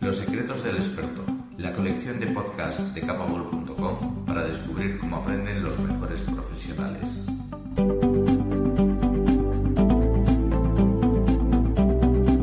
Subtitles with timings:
[0.00, 1.22] Los secretos del experto,
[1.58, 7.10] la colección de podcasts de capable.com para descubrir cómo aprenden los mejores profesionales.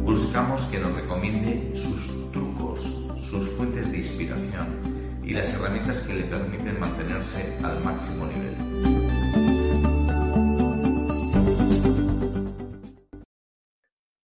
[0.04, 2.82] Buscamos que nos recomiende sus trucos,
[3.32, 8.56] sus fuentes de inspiración y las herramientas que le permiten mantenerse al máximo nivel.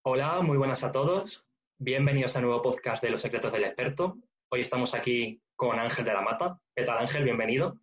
[0.04, 1.49] Hola, muy buenas a todos.
[1.82, 4.18] Bienvenidos a un nuevo podcast de Los Secretos del Experto.
[4.50, 6.60] Hoy estamos aquí con Ángel de la Mata.
[6.76, 7.24] ¿Qué tal, Ángel?
[7.24, 7.80] Bienvenido.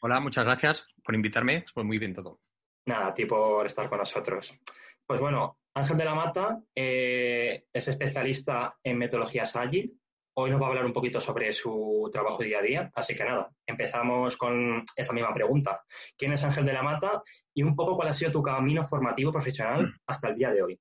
[0.00, 1.66] Hola, muchas gracias por invitarme.
[1.74, 2.40] Pues muy bien todo.
[2.86, 4.58] Nada, a ti por estar con nosotros.
[5.06, 10.00] Pues bueno, Ángel de la Mata eh, es especialista en metodologías ágil.
[10.38, 12.90] Hoy nos va a hablar un poquito sobre su trabajo día a día.
[12.94, 15.84] Así que nada, empezamos con esa misma pregunta.
[16.16, 17.22] ¿Quién es Ángel de la Mata
[17.52, 20.80] y un poco cuál ha sido tu camino formativo profesional hasta el día de hoy?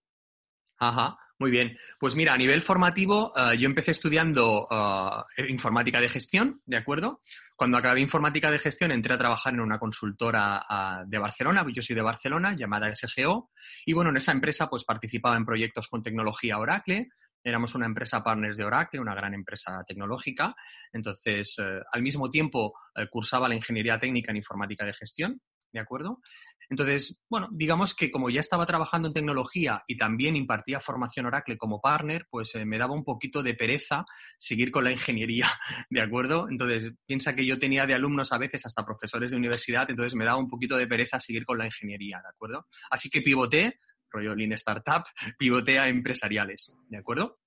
[0.79, 1.17] Ajá.
[1.39, 1.77] Muy bien.
[1.99, 7.21] Pues mira, a nivel formativo, uh, yo empecé estudiando uh, informática de gestión, ¿de acuerdo?
[7.55, 11.81] Cuando acabé informática de gestión, entré a trabajar en una consultora uh, de Barcelona, yo
[11.81, 13.49] soy de Barcelona, llamada SGO,
[13.85, 17.09] y bueno, en esa empresa pues participaba en proyectos con tecnología Oracle,
[17.43, 20.55] éramos una empresa partners de Oracle, una gran empresa tecnológica,
[20.93, 21.57] entonces
[21.91, 22.73] al mismo tiempo
[23.11, 25.41] cursaba la ingeniería técnica en informática de gestión,
[25.73, 26.21] ¿de acuerdo?
[26.69, 31.57] Entonces, bueno, digamos que como ya estaba trabajando en tecnología y también impartía formación Oracle
[31.57, 34.05] como partner, pues eh, me daba un poquito de pereza
[34.37, 35.51] seguir con la ingeniería,
[35.89, 36.47] ¿de acuerdo?
[36.49, 40.25] Entonces, piensa que yo tenía de alumnos a veces hasta profesores de universidad, entonces me
[40.25, 42.67] daba un poquito de pereza seguir con la ingeniería, ¿de acuerdo?
[42.89, 43.79] Así que pivoté,
[44.09, 45.03] rollo Lean Startup,
[45.37, 47.39] pivoté a empresariales, ¿de acuerdo?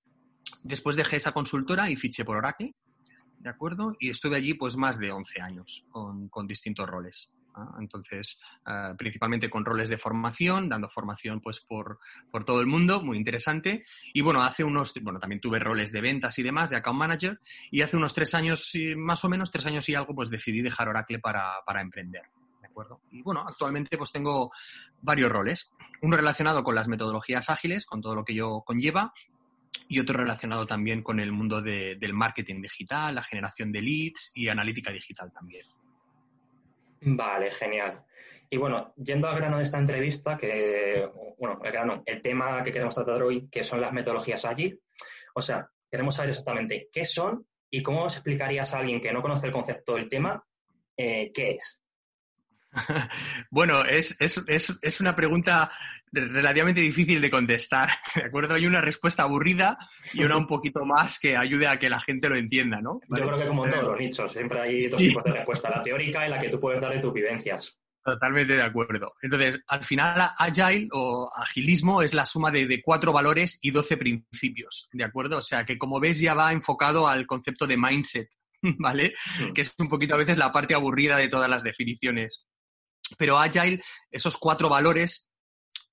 [0.62, 2.74] Después dejé esa consultora y fiché por Oracle,
[3.38, 3.94] ¿de acuerdo?
[3.98, 7.32] Y estuve allí pues más de 11 años con, con distintos roles.
[7.78, 11.98] Entonces, uh, principalmente con roles de formación, dando formación pues por,
[12.30, 13.84] por, todo el mundo, muy interesante.
[14.12, 17.40] Y bueno, hace unos, bueno, también tuve roles de ventas y demás, de account manager,
[17.70, 20.88] y hace unos tres años, más o menos tres años y algo, pues decidí dejar
[20.88, 22.22] Oracle para, para emprender.
[22.60, 23.00] ¿De acuerdo?
[23.10, 24.50] Y bueno, actualmente pues tengo
[25.00, 25.72] varios roles.
[26.02, 29.12] Uno relacionado con las metodologías ágiles, con todo lo que ello conlleva,
[29.88, 34.32] y otro relacionado también con el mundo de, del marketing digital, la generación de leads
[34.34, 35.66] y analítica digital también.
[37.00, 38.04] Vale, genial.
[38.48, 41.08] Y bueno, yendo al grano de esta entrevista, que,
[41.38, 44.78] bueno, el grano, el tema que queremos tratar hoy, que son las metodologías allí.
[45.34, 49.22] O sea, queremos saber exactamente qué son y cómo os explicarías a alguien que no
[49.22, 50.44] conoce el concepto del tema,
[50.96, 51.82] eh, qué es.
[53.50, 55.70] bueno, es, es, es, es, una pregunta
[56.12, 58.54] relativamente difícil de contestar, ¿de acuerdo?
[58.54, 59.78] Hay una respuesta aburrida
[60.12, 63.00] y una un poquito más que ayude a que la gente lo entienda, ¿no?
[63.08, 63.24] ¿Vale?
[63.24, 65.08] Yo creo que como en todos los nichos, siempre hay dos sí.
[65.08, 67.78] tipos de respuesta, la teórica y la que tú puedes dar de tus vivencias.
[68.04, 69.14] Totalmente de acuerdo.
[69.20, 73.96] Entonces, al final, Agile o agilismo es la suma de, de, cuatro valores y doce
[73.96, 75.38] principios, ¿de acuerdo?
[75.38, 78.28] O sea, que como ves ya va enfocado al concepto de mindset,
[78.78, 79.14] ¿vale?
[79.40, 79.52] Mm.
[79.52, 82.46] Que es un poquito a veces la parte aburrida de todas las definiciones.
[83.16, 85.28] Pero Agile, esos cuatro valores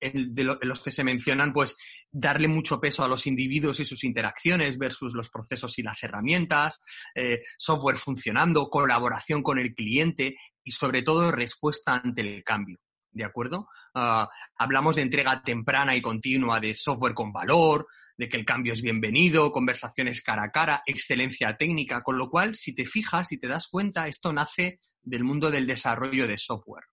[0.00, 1.76] de los que se mencionan, pues
[2.10, 6.80] darle mucho peso a los individuos y sus interacciones versus los procesos y las herramientas,
[7.14, 12.78] eh, software funcionando, colaboración con el cliente y sobre todo respuesta ante el cambio.
[13.10, 13.68] ¿De acuerdo?
[13.94, 14.26] Uh,
[14.56, 17.86] hablamos de entrega temprana y continua de software con valor,
[18.16, 22.56] de que el cambio es bienvenido, conversaciones cara a cara, excelencia técnica, con lo cual,
[22.56, 26.84] si te fijas y te das cuenta, esto nace del mundo del desarrollo de software.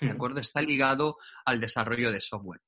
[0.00, 0.40] ¿De acuerdo?
[0.40, 2.60] Está ligado al desarrollo de software.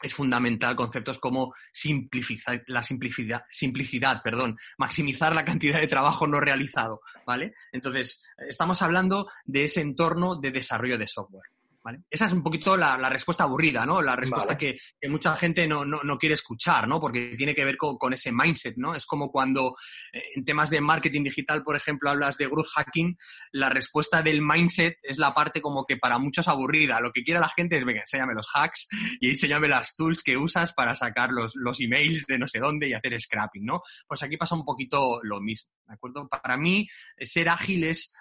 [0.00, 6.40] Es fundamental conceptos como simplificar, la simplicidad, simplicidad, perdón, maximizar la cantidad de trabajo no
[6.40, 7.54] realizado, ¿vale?
[7.72, 11.50] Entonces, estamos hablando de ese entorno de desarrollo de software.
[11.82, 12.00] ¿Vale?
[12.10, 14.02] Esa es un poquito la, la, respuesta aburrida, ¿no?
[14.02, 14.58] La respuesta vale.
[14.58, 17.00] que, que, mucha gente no, no, no, quiere escuchar, ¿no?
[17.00, 18.94] Porque tiene que ver con, con, ese mindset, ¿no?
[18.94, 19.76] Es como cuando
[20.12, 23.16] eh, en temas de marketing digital, por ejemplo, hablas de growth hacking,
[23.52, 27.00] la respuesta del mindset es la parte como que para muchos aburrida.
[27.00, 28.88] Lo que quiere la gente es, venga, enséñame los hacks
[29.20, 32.88] y enséñame las tools que usas para sacar los, los emails de no sé dónde
[32.88, 33.82] y hacer scrapping, ¿no?
[34.06, 36.28] Pues aquí pasa un poquito lo mismo, ¿de acuerdo?
[36.28, 36.88] Para mí,
[37.20, 38.12] ser ágil es,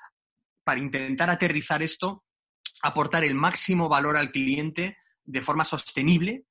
[0.63, 2.23] para intentar aterrizar esto,
[2.81, 6.45] aportar el máximo valor al cliente de forma sostenible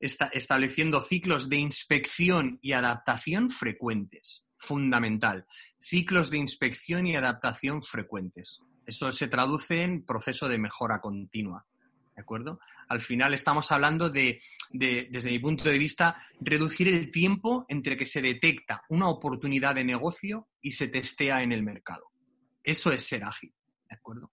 [0.00, 4.44] estableciendo ciclos de inspección y adaptación frecuentes.
[4.58, 5.46] Fundamental.
[5.78, 8.60] Ciclos de inspección y adaptación frecuentes.
[8.84, 11.66] Eso se traduce en proceso de mejora continua.
[12.14, 12.60] ¿De acuerdo?
[12.88, 14.40] Al final estamos hablando de,
[14.70, 19.84] desde mi punto de vista, reducir el tiempo entre que se detecta una oportunidad de
[19.84, 22.04] negocio y se testea en el mercado.
[22.62, 23.52] Eso es ser ágil.
[23.88, 24.30] ¿De acuerdo?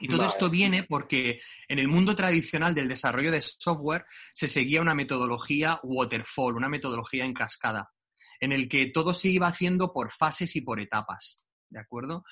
[0.00, 4.80] Y todo esto viene porque en el mundo tradicional del desarrollo de software se seguía
[4.80, 7.92] una metodología waterfall, una metodología en cascada,
[8.40, 11.46] en el que todo se iba haciendo por fases y por etapas.
[11.68, 12.24] ¿De acuerdo?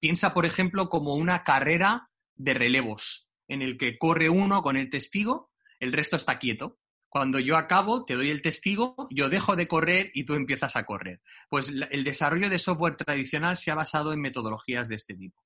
[0.00, 4.90] piensa, por ejemplo, como una carrera de relevos, en el que corre uno con el
[4.90, 6.78] testigo, el resto está quieto.
[7.08, 10.84] Cuando yo acabo, te doy el testigo, yo dejo de correr y tú empiezas a
[10.84, 11.20] correr.
[11.48, 15.42] Pues el desarrollo de software tradicional se ha basado en metodologías de este tipo.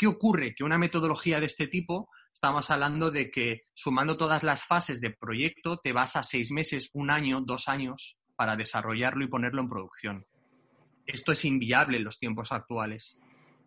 [0.00, 0.54] ¿Qué ocurre?
[0.54, 5.10] Que una metodología de este tipo, estamos hablando de que sumando todas las fases de
[5.10, 9.68] proyecto, te vas a seis meses, un año, dos años para desarrollarlo y ponerlo en
[9.68, 10.26] producción.
[11.04, 13.18] Esto es inviable en los tiempos actuales,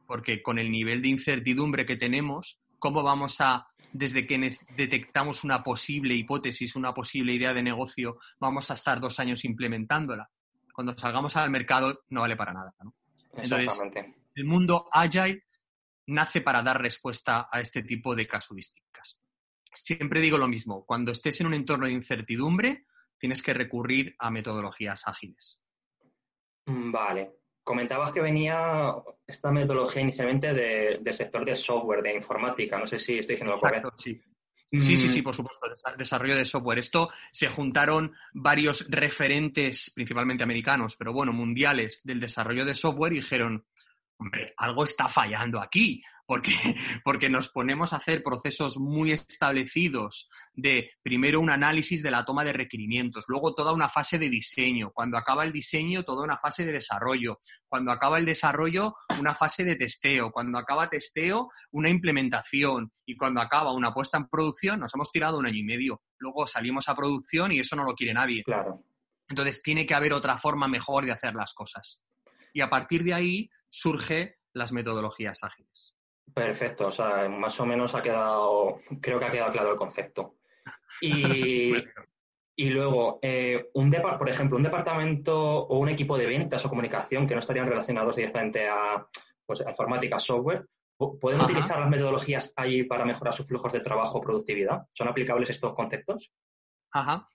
[0.07, 5.61] porque con el nivel de incertidumbre que tenemos, ¿cómo vamos a, desde que detectamos una
[5.61, 10.27] posible hipótesis, una posible idea de negocio, vamos a estar dos años implementándola?
[10.73, 12.73] Cuando salgamos al mercado no vale para nada.
[12.83, 12.95] ¿no?
[13.37, 14.15] Exactamente.
[14.33, 15.43] el mundo agile
[16.07, 19.21] nace para dar respuesta a este tipo de casuísticas.
[19.73, 22.85] Siempre digo lo mismo, cuando estés en un entorno de incertidumbre,
[23.17, 25.59] tienes que recurrir a metodologías ágiles.
[26.65, 27.31] Mm, vale.
[27.63, 28.93] Comentabas que venía
[29.25, 32.77] esta metodología inicialmente del sector de software, de informática.
[32.77, 33.93] No sé si estoy diciendo lo correcto.
[33.97, 34.21] Sí.
[34.71, 35.23] Sí, sí, sí, mm.
[35.23, 35.67] por supuesto,
[35.97, 36.79] desarrollo de software.
[36.79, 43.17] Esto se juntaron varios referentes, principalmente americanos, pero bueno, mundiales del desarrollo de software y
[43.17, 43.65] dijeron,
[44.17, 46.51] hombre, algo está fallando aquí, porque,
[47.03, 52.43] porque nos ponemos a hacer procesos muy establecidos de primero un análisis de la toma
[52.43, 56.65] de requerimientos, luego toda una fase de diseño, cuando acaba el diseño toda una fase
[56.65, 62.91] de desarrollo, cuando acaba el desarrollo una fase de testeo, cuando acaba testeo una implementación
[63.05, 66.01] y cuando acaba una puesta en producción nos hemos tirado un año y medio.
[66.17, 68.43] Luego salimos a producción y eso no lo quiere nadie.
[68.43, 68.83] Claro.
[69.27, 72.01] Entonces tiene que haber otra forma mejor de hacer las cosas.
[72.53, 75.95] Y a partir de ahí surge las metodologías ágiles.
[76.31, 80.35] Perfecto, o sea, más o menos ha quedado, creo que ha quedado claro el concepto.
[81.01, 81.73] Y,
[82.55, 87.25] y luego, eh, un por ejemplo, un departamento o un equipo de ventas o comunicación
[87.25, 89.07] que no estarían relacionados directamente a,
[89.43, 90.67] pues, informática, software,
[91.19, 94.83] ¿pueden utilizar las metodologías ahí para mejorar sus flujos de trabajo o productividad?
[94.93, 96.31] ¿Son aplicables estos conceptos?
[96.91, 97.27] Ajá.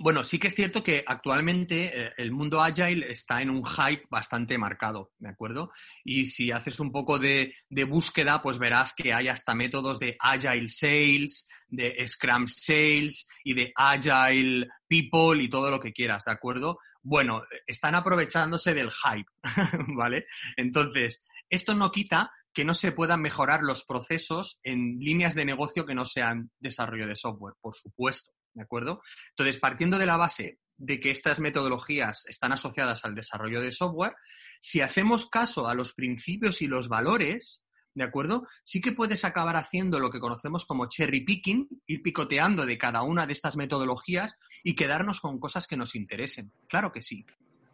[0.00, 4.06] Bueno, sí que es cierto que actualmente eh, el mundo agile está en un hype
[4.10, 5.72] bastante marcado, ¿de acuerdo?
[6.04, 7.54] Y si haces un poco de,
[7.88, 13.72] búsqueda, pues verás que hay hasta métodos de agile sales, de scrum sales y de
[13.74, 16.78] agile people y todo lo que quieras, ¿de acuerdo?
[17.02, 19.30] Bueno, están aprovechándose del hype,
[19.96, 20.26] ¿vale?
[20.56, 25.86] Entonces, esto no quita que no se puedan mejorar los procesos en líneas de negocio
[25.86, 28.32] que no sean desarrollo de software, por supuesto.
[28.58, 29.00] ¿De acuerdo?
[29.30, 34.14] Entonces, partiendo de la base de que estas metodologías están asociadas al desarrollo de software,
[34.60, 37.64] si hacemos caso a los principios y los valores,
[37.94, 38.46] ¿de acuerdo?
[38.64, 43.02] Sí que puedes acabar haciendo lo que conocemos como cherry picking, ir picoteando de cada
[43.02, 46.52] una de estas metodologías y quedarnos con cosas que nos interesen.
[46.68, 47.24] Claro que sí.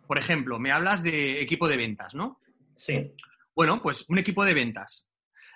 [0.07, 2.41] Por ejemplo, me hablas de equipo de ventas, ¿no?
[2.77, 3.13] Sí.
[3.55, 5.11] Bueno, pues un equipo de ventas.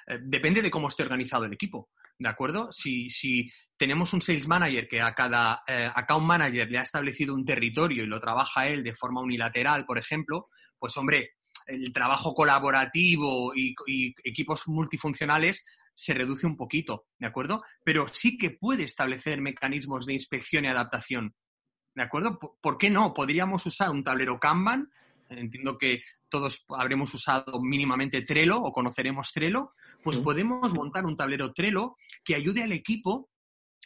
[0.07, 1.91] Eh, depende de cómo esté organizado el equipo.
[2.19, 2.73] ¿De acuerdo?
[2.73, 7.33] Si, si tenemos un sales manager que a cada eh, account manager le ha establecido
[7.35, 10.49] un territorio y lo trabaja él de forma unilateral, por ejemplo,
[10.79, 13.75] pues hombre, el trabajo colaborativo y,
[14.25, 17.63] equipos multifuncionales se reduce un poquito, ¿de acuerdo?
[17.85, 21.35] Pero sí que puede establecer mecanismos de inspección y adaptación,
[21.95, 22.39] ¿de acuerdo?
[22.61, 23.13] ¿Por qué no?
[23.13, 24.91] Podríamos usar un tablero Kanban,
[25.29, 31.53] entiendo que todos habremos usado mínimamente Trello o conoceremos Trello, pues podemos montar un tablero
[31.53, 33.31] Trello que ayude al equipo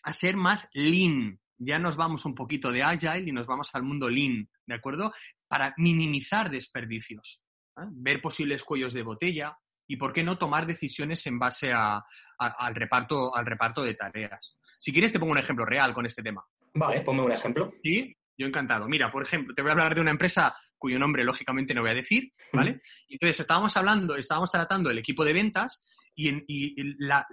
[0.03, 1.41] a ser más lean.
[1.59, 5.13] Ya nos vamos un poquito de agile y nos vamos al mundo lean, ¿de acuerdo?
[5.47, 7.41] Para minimizar desperdicios,
[7.79, 7.87] ¿eh?
[7.93, 9.57] ver posibles cuellos de botella
[9.87, 14.57] y, ¿por qué no, tomar decisiones en base al, reparto, al reparto de tareas.
[14.79, 16.45] Si quieres, te pongo un ejemplo real con este tema.
[16.75, 17.73] Vale, ponme un ejemplo.
[17.83, 18.89] Sí, yo encantado.
[18.89, 21.91] Mira, por ejemplo, te voy a hablar de una empresa cuyo nombre lógicamente no voy
[21.91, 22.81] a decir, ¿vale?
[23.09, 25.85] Entonces estábamos hablando, estábamos tratando el equipo de ventas
[26.15, 26.75] y,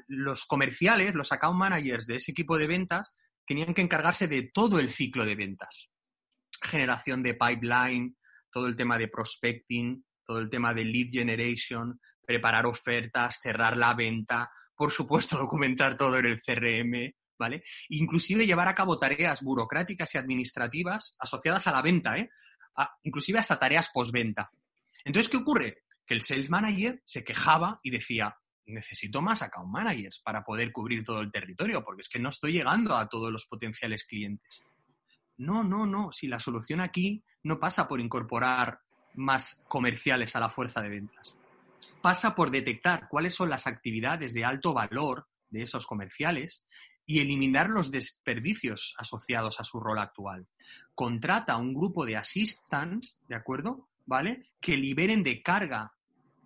[0.07, 3.15] los comerciales, los account managers de ese equipo de ventas,
[3.45, 5.89] tenían que encargarse de todo el ciclo de ventas.
[6.61, 8.15] Generación de pipeline,
[8.51, 13.95] todo el tema de prospecting, todo el tema de lead generation, preparar ofertas, cerrar la
[13.95, 17.63] venta, por supuesto, documentar todo en el CRM, ¿vale?
[17.89, 22.29] Inclusive llevar a cabo tareas burocráticas y administrativas asociadas a la venta, ¿eh?
[23.03, 24.51] inclusive hasta tareas postventa.
[25.03, 25.83] Entonces, ¿qué ocurre?
[26.05, 31.03] Que el sales manager se quejaba y decía, necesito más account managers para poder cubrir
[31.03, 34.63] todo el territorio, porque es que no estoy llegando a todos los potenciales clientes.
[35.37, 36.11] No, no, no.
[36.11, 38.79] Si la solución aquí no pasa por incorporar
[39.15, 41.35] más comerciales a la fuerza de ventas.
[42.01, 46.67] Pasa por detectar cuáles son las actividades de alto valor de esos comerciales
[47.09, 50.45] y eliminar los desperdicios asociados a su rol actual.
[50.93, 53.87] Contrata a un grupo de assistants, ¿de acuerdo?
[54.05, 54.51] ¿Vale?
[54.61, 55.91] Que liberen de carga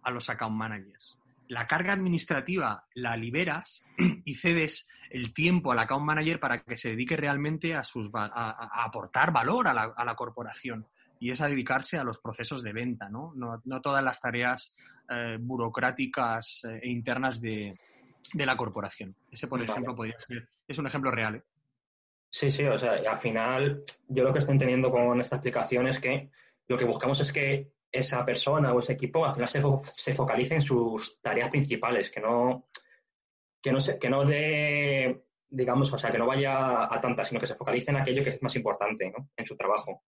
[0.02, 1.18] a los account managers.
[1.50, 3.86] La carga administrativa la liberas
[4.24, 8.86] y cedes el tiempo al account manager para que se dedique realmente a, sus, a,
[8.86, 10.88] aportar valor a la, corporación
[11.20, 13.34] y es a dedicarse a los procesos de venta, ¿no?
[13.36, 14.74] No, todas las tareas
[15.10, 17.78] eh, burocráticas eh, e internas de,
[18.34, 19.16] de la corporación.
[19.32, 21.36] Ese, por ejemplo, podría ser, es un ejemplo real.
[21.36, 21.44] ¿eh?
[22.30, 26.00] Sí, sí, o sea, al final yo lo que estoy entendiendo con esta explicación es
[26.00, 26.30] que
[26.68, 29.62] lo que buscamos es que esa persona o ese equipo al final se,
[29.92, 32.68] se focalice en sus tareas principales, que no,
[33.62, 37.40] que no, se, que no de, digamos, o sea, que no vaya a tantas, sino
[37.40, 39.30] que se focalice en aquello que es más importante ¿no?
[39.38, 40.04] en su trabajo.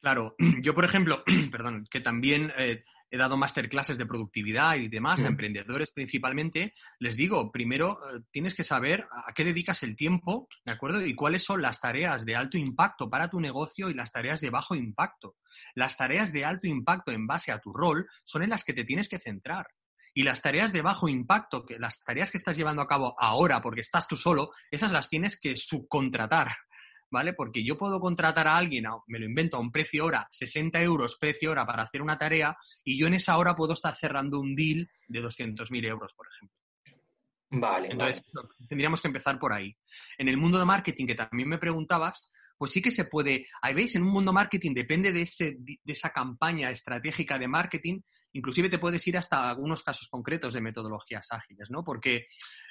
[0.00, 5.22] Claro, yo por ejemplo, perdón, que también eh, he dado masterclasses de productividad y demás
[5.22, 10.48] a emprendedores principalmente, les digo, primero eh, tienes que saber a qué dedicas el tiempo,
[10.64, 11.04] ¿de acuerdo?
[11.04, 14.50] Y cuáles son las tareas de alto impacto para tu negocio y las tareas de
[14.50, 15.36] bajo impacto.
[15.74, 18.84] Las tareas de alto impacto en base a tu rol son en las que te
[18.84, 19.66] tienes que centrar.
[20.14, 23.62] Y las tareas de bajo impacto, que las tareas que estás llevando a cabo ahora
[23.62, 26.56] porque estás tú solo, esas las tienes que subcontratar,
[27.10, 27.32] ¿vale?
[27.32, 31.16] Porque yo puedo contratar a alguien, me lo invento a un precio hora, 60 euros
[31.18, 34.54] precio hora para hacer una tarea, y yo en esa hora puedo estar cerrando un
[34.54, 36.56] deal de 200.000 euros, por ejemplo.
[37.50, 37.88] Vale.
[37.90, 38.22] Entonces,
[38.68, 39.74] tendríamos que empezar por ahí.
[40.18, 43.46] En el mundo de marketing, que también me preguntabas, pues sí que se puede.
[43.62, 48.00] Ahí veis, en un mundo marketing depende de, ese, de esa campaña estratégica de marketing,
[48.32, 51.84] inclusive te puedes ir hasta algunos casos concretos de metodologías ágiles, ¿no?
[51.84, 52.26] Porque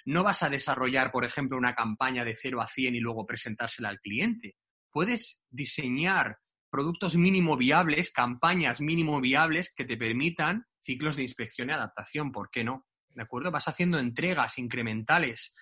[0.06, 3.90] no vas a desarrollar, por ejemplo, una campaña de 0 a 100 y luego presentársela
[3.90, 4.56] al cliente.
[4.92, 6.38] Puedes diseñar
[6.70, 12.50] productos mínimo viables, campañas mínimo viables que te permitan ciclos de inspección y adaptación, ¿por
[12.50, 12.86] qué no?
[13.10, 13.52] ¿De acuerdo?
[13.52, 15.56] Vas haciendo entregas incrementales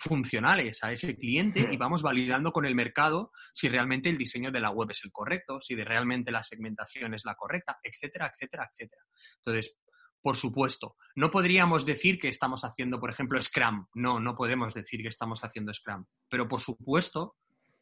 [0.00, 4.60] funcionales a ese cliente y vamos validando con el mercado si realmente el diseño de
[4.60, 8.70] la web es el correcto, si de realmente la segmentación es la correcta, etcétera, etcétera,
[8.72, 9.02] etcétera.
[9.36, 9.78] Entonces,
[10.22, 13.86] por supuesto, no podríamos decir que estamos haciendo, por ejemplo, Scrum.
[13.94, 16.06] No, no podemos decir que estamos haciendo Scrum.
[16.28, 17.36] Pero, por supuesto,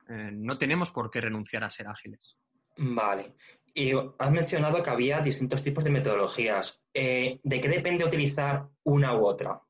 [0.08, 2.36] eh, no tenemos por qué renunciar a ser ágiles.
[2.76, 3.34] Vale.
[3.74, 6.82] Y has mencionado que había distintos tipos de metodologías.
[6.92, 9.60] Eh, ¿De qué depende utilizar una u otra?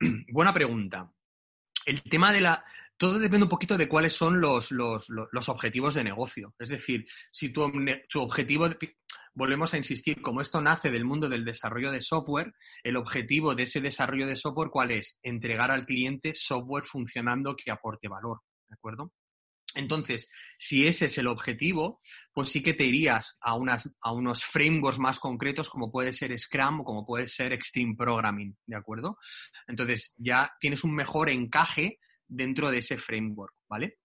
[0.32, 1.10] Buena pregunta.
[1.86, 2.64] El tema de la...
[2.96, 4.70] Todo depende un poquito de cuáles son los,
[5.48, 6.54] objetivos de negocio.
[6.58, 7.70] Es decir, si tu,
[8.08, 8.70] tu objetivo,
[9.34, 13.64] volvemos a insistir, como esto nace del mundo del desarrollo de software, el objetivo de
[13.64, 15.18] ese desarrollo de software, ¿cuál es?
[15.22, 18.40] Entregar al cliente software funcionando que aporte valor.
[18.68, 19.12] ¿De acuerdo?
[19.74, 22.00] Entonces, si ese es el objetivo,
[22.32, 23.56] pues sí que te irías a,
[24.00, 28.56] a unos frameworks más concretos como puede ser Scrum o como puede ser Extreme Programming,
[28.66, 29.18] ¿de acuerdo?
[29.66, 33.98] Entonces, ya tienes un mejor encaje dentro de ese framework, ¿vale?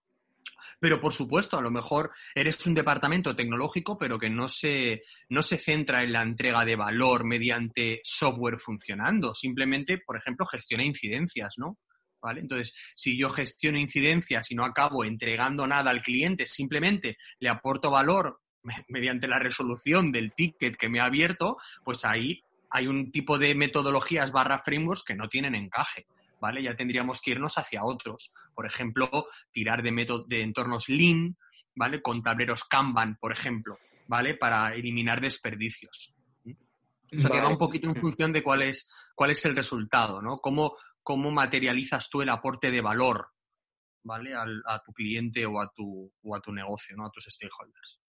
[0.79, 5.41] Pero por supuesto, a lo mejor eres un departamento tecnológico, pero que no se, no
[5.41, 9.35] se centra en la entrega de valor mediante software funcionando.
[9.35, 11.77] Simplemente, por ejemplo, gestiona incidencias, ¿no?
[12.35, 17.91] Entonces, si yo gestiono incidencias y no acabo entregando nada al cliente, simplemente le aporto
[17.91, 18.41] valor
[18.88, 23.55] mediante la resolución del ticket que me ha abierto, pues ahí hay un tipo de
[23.55, 26.07] metodologías barra frameworks que no tienen encaje.
[26.41, 26.63] ¿Vale?
[26.63, 28.31] Ya tendríamos que irnos hacia otros.
[28.55, 31.35] Por ejemplo, tirar de, de entornos Lean,
[31.75, 32.01] ¿vale?
[32.01, 34.35] Con tableros Kanban, por ejemplo, ¿vale?
[34.35, 36.15] Para eliminar desperdicios.
[36.45, 40.21] O sea, que va un poquito en función de cuál es, cuál es el resultado,
[40.21, 40.38] ¿no?
[40.38, 43.29] Cómo, cómo materializas tú el aporte de valor,
[44.03, 44.34] ¿vale?
[44.36, 47.06] a tu cliente o a tu, o a tu negocio, ¿no?
[47.06, 48.00] A tus stakeholders.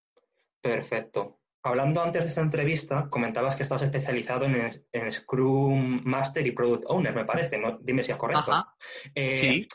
[0.61, 1.41] Perfecto.
[1.63, 7.13] Hablando antes de esta entrevista, comentabas que estabas especializado en, Scrum Master y Product Owner,
[7.13, 7.59] me parece.
[7.59, 7.77] ¿no?
[7.79, 8.65] Dime si es correcto.
[9.13, 9.67] Eh, sí.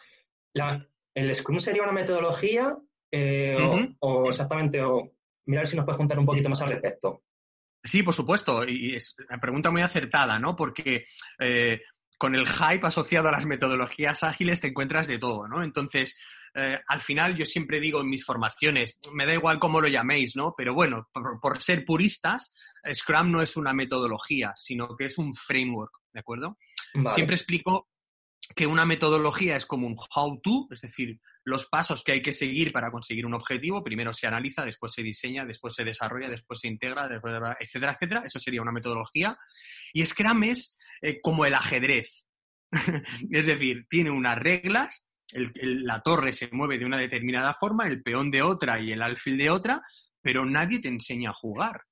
[1.14, 2.76] ¿El Scrum sería una metodología
[3.12, 3.56] eh,
[4.00, 5.12] o, exactamente, o
[5.46, 7.22] mirar si nos puedes contar un poquito más al respecto?
[7.84, 10.56] Sí, por supuesto, y es una pregunta muy acertada, ¿no?
[10.56, 11.06] Porque
[11.38, 11.80] eh,
[12.18, 15.62] con el hype asociado a las metodologías ágiles te encuentras de todo, ¿no?
[15.62, 16.18] Entonces,
[16.54, 20.36] eh, al final yo siempre digo en mis formaciones, me da igual cómo lo llaméis,
[20.36, 20.54] ¿no?
[20.56, 22.54] Pero bueno, por, ser puristas,
[22.90, 26.56] Scrum no es una metodología, sino que es un framework, ¿de acuerdo?
[27.14, 27.88] Siempre explico
[28.54, 32.72] que una metodología es como un how-to, es decir, los pasos que hay que seguir
[32.72, 33.84] para conseguir un objetivo.
[33.84, 37.08] Primero se analiza, después se diseña, después se desarrolla, después se integra,
[37.60, 38.22] etcétera, etcétera.
[38.24, 39.38] Eso sería una metodología.
[39.92, 42.26] Y Scrum es eh, como el ajedrez.
[43.30, 48.30] es decir, tiene unas reglas, la torre se mueve de una determinada forma, el peón
[48.30, 49.82] de otra y el alfil de otra,
[50.22, 51.82] pero nadie te enseña a jugar.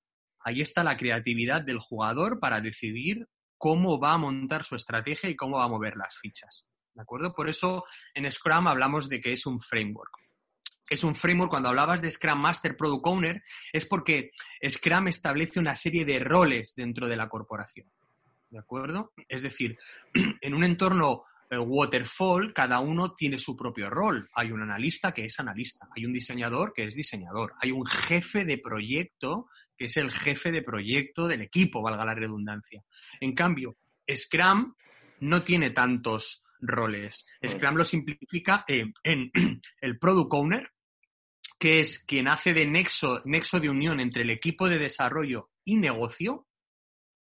[0.44, 5.36] Ahí está la creatividad del jugador para decidir cómo va a montar su estrategia y
[5.36, 6.68] cómo va a mover las fichas.
[6.92, 7.32] ¿De acuerdo?
[7.32, 7.84] Por eso
[8.14, 10.12] en Scrum hablamos de que es un framework.
[10.88, 13.42] Es un framework, cuando hablabas de Scrum Master Product Owner,
[13.72, 14.30] es porque
[14.68, 17.90] Scrum establece una serie de roles dentro de la corporación.
[18.54, 19.12] ¿De acuerdo?
[19.28, 19.76] Es decir,
[20.40, 24.28] en un entorno eh, waterfall, cada uno tiene su propio rol.
[24.32, 28.44] Hay un analista que es analista, hay un diseñador que es diseñador, hay un jefe
[28.44, 32.84] de proyecto que es el jefe de proyecto del equipo, valga la redundancia.
[33.20, 33.74] En cambio,
[34.08, 34.72] Scrum
[35.18, 37.26] no tiene tantos roles.
[37.44, 39.32] Scrum lo simplifica en
[39.80, 40.70] el Product Owner,
[41.58, 45.74] que es quien hace de nexo, nexo de unión entre el equipo de desarrollo y
[45.74, 46.46] negocio,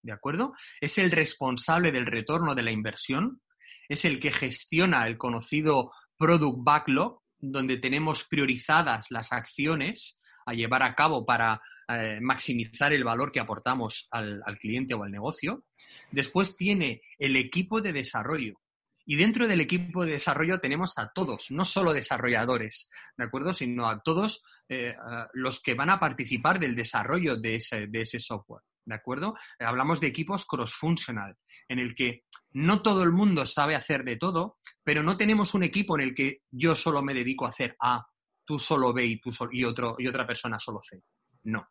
[0.02, 0.52] ¿de acuerdo?
[0.80, 3.40] Es el responsable del retorno de la inversión,
[3.88, 10.82] es el que gestiona el conocido Product Backlog, donde tenemos priorizadas las acciones a llevar
[10.82, 15.64] a cabo para eh, maximizar el valor que aportamos al, cliente o al negocio.
[16.10, 18.60] Después tiene el equipo de desarrollo.
[19.06, 23.54] Y dentro del equipo de desarrollo tenemos a todos, no solo desarrolladores, ¿de acuerdo?
[23.54, 24.94] Sino a todos eh,
[25.32, 29.34] los que van a participar del desarrollo de ese, de ese software, ¿de acuerdo?
[29.58, 31.36] hablamos de equipos cross-functional,
[31.68, 35.64] en el que no todo el mundo sabe hacer de todo, pero no tenemos un
[35.64, 38.06] equipo en el que yo solo me dedico a hacer A,
[38.44, 41.02] tú solo B y, tú y, otro, y otra persona solo C.
[41.44, 41.68] No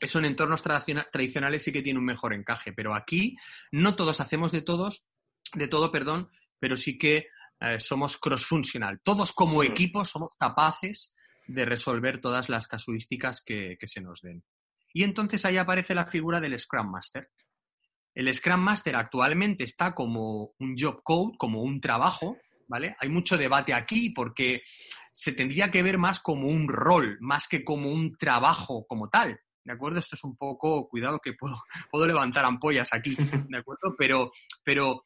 [0.00, 3.36] eso en entornos tradicionales sí que tiene un mejor encaje, pero aquí
[3.72, 5.08] no todos hacemos de todos,
[5.54, 7.28] de todo, perdón, pero sí que
[7.60, 9.00] eh, somos cross-funcional.
[9.02, 11.14] Todos como equipo somos capaces
[11.46, 14.42] de resolver todas las casuísticas que, que se nos den.
[14.94, 17.28] Y entonces ahí aparece la figura del Scrum Master.
[18.14, 22.96] El Scrum Master actualmente está como un job code, como un trabajo, ¿vale?
[23.00, 24.62] Hay mucho debate aquí porque
[25.12, 29.38] se tendría que ver más como un rol, más que como un trabajo como tal.
[29.64, 29.98] ¿de acuerdo?
[29.98, 33.94] Esto es un poco, cuidado que puedo, puedo levantar ampollas aquí, ¿de acuerdo?
[33.96, 34.30] Pero,
[34.64, 35.04] pero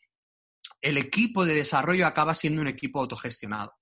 [0.81, 3.73] el equipo de desarrollo acaba siendo un equipo autogestionado,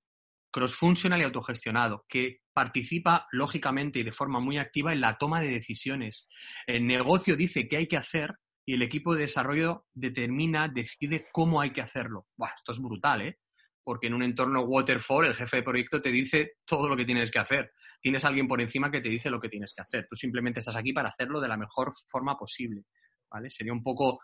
[0.57, 5.49] cross-functional y autogestionado, que participa lógicamente y de forma muy activa en la toma de
[5.49, 6.27] decisiones.
[6.67, 11.61] El negocio dice qué hay que hacer y el equipo de desarrollo determina, decide cómo
[11.61, 12.27] hay que hacerlo.
[12.57, 13.39] Esto es brutal, ¿eh?
[13.85, 17.31] Porque en un entorno waterfall el jefe de proyecto te dice todo lo que tienes
[17.31, 20.07] que hacer tienes a alguien por encima que te dice lo que tienes que hacer.
[20.09, 22.85] Tú simplemente estás aquí para hacerlo de la mejor forma posible,
[23.31, 23.51] ¿vale?
[23.51, 24.21] Sería un poco,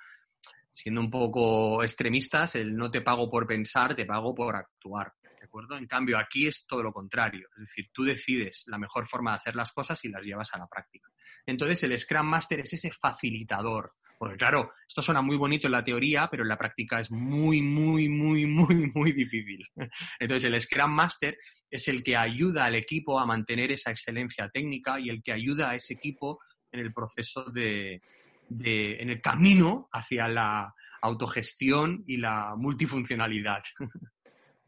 [0.71, 5.47] siendo un poco extremistas, el no te pago por pensar, te pago por actuar, ¿de
[5.47, 5.77] acuerdo?
[5.77, 9.39] En cambio, aquí es todo lo contrario, es decir, tú decides la mejor forma de
[9.39, 11.09] hacer las cosas y las llevas a la práctica.
[11.45, 15.83] Entonces, el Scrum Master es ese facilitador, porque claro, esto suena muy bonito en la
[15.83, 19.67] teoría, pero en la práctica es muy, muy, muy, muy, muy difícil.
[20.21, 21.37] Entonces, el Scrum Master
[21.69, 25.71] es el que ayuda al equipo a mantener esa excelencia técnica y el que ayuda
[25.71, 26.39] a ese equipo
[26.71, 28.01] en el proceso de,
[28.49, 33.65] en el camino hacia la autogestión y la multifuncionalidad.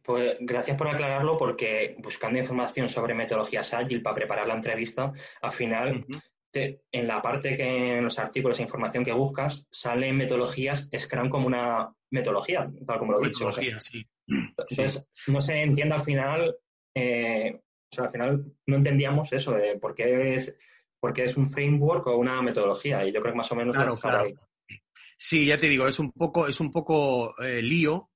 [0.05, 5.53] Pues gracias por aclararlo, porque buscando información sobre metodologías ágil para preparar la entrevista, al
[5.53, 6.05] final
[6.55, 11.47] en la parte que en los artículos e información que buscas, salen metodologías Scrum como
[11.47, 13.51] una metodología, tal como lo he dicho.
[13.53, 14.07] sí.
[14.27, 16.57] Entonces, no se entiende al final,
[16.95, 20.55] eh, o sea, al final no entendíamos eso de por qué es,
[21.01, 23.05] por qué es un framework o una metodología.
[23.05, 24.25] Y yo creo que más o menos claro, claro.
[24.25, 24.35] Ahí.
[25.27, 28.11] Sí, ya te digo, es un poco, es un poco eh, lío.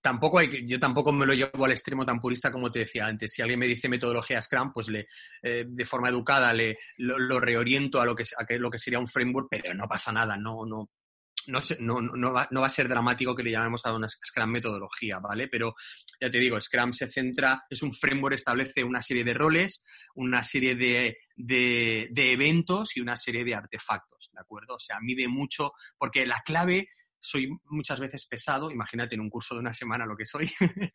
[0.00, 3.34] Tampoco hay yo tampoco me lo llevo al extremo tan purista como te decía antes.
[3.34, 5.08] Si alguien me dice metodología Scrum, pues le,
[5.42, 9.06] eh, de forma educada le, lo, reoriento a lo que, a lo que sería un
[9.06, 10.88] framework, pero no pasa nada, no, no,
[11.46, 14.50] no, no, no, va, no, va, a ser dramático que le llamemos a una Scrum
[14.50, 15.48] metodología, ¿vale?
[15.48, 15.74] Pero
[16.20, 20.42] ya te digo, Scrum se centra, es un framework, establece una serie de roles, una
[20.44, 24.76] serie de, de, de eventos y una serie de artefactos, ¿de acuerdo?
[24.76, 26.88] O sea, mide mucho, porque la clave
[27.24, 30.50] soy muchas veces pesado, imagínate en un curso de una semana lo que soy,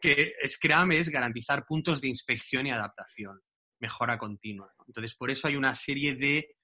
[0.00, 3.40] que Scrum es garantizar puntos de inspección y adaptación,
[3.80, 4.72] mejora continua.
[4.86, 6.56] Entonces, por eso hay una serie de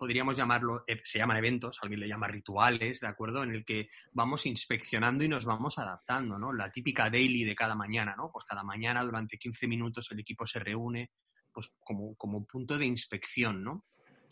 [0.00, 3.42] podríamos llamarlo, eh, se llaman eventos, alguien le llama rituales, ¿de acuerdo?
[3.42, 6.54] En el que vamos inspeccionando y nos vamos adaptando, ¿no?
[6.54, 8.30] La típica daily de cada mañana, ¿no?
[8.32, 11.10] Pues cada mañana durante 15 minutos el equipo se reúne,
[11.52, 13.84] pues como, como punto de inspección, ¿no?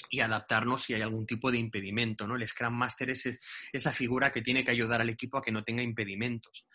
[0.08, 2.36] y adaptarnos si hay algún tipo de impedimento, ¿no?
[2.36, 3.38] El Scrum Master es
[3.72, 6.66] esa figura que tiene que ayudar al equipo a que no tenga impedimentos.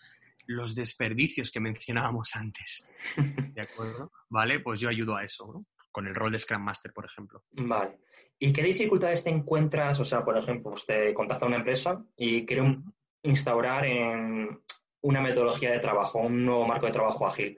[0.45, 2.83] los desperdicios que mencionábamos antes.
[3.15, 4.11] ¿De acuerdo?
[4.29, 4.59] ¿Vale?
[4.59, 5.65] Pues yo ayudo a eso, ¿no?
[5.89, 7.45] Con el rol de Scrum Master, por ejemplo.
[7.53, 7.97] Vale.
[8.39, 9.99] ¿Y qué dificultades te encuentras?
[9.99, 12.77] O sea, por ejemplo, usted contacta a una empresa y quiere
[13.23, 14.61] instaurar en
[15.01, 17.57] una metodología de trabajo, un nuevo marco de trabajo ágil.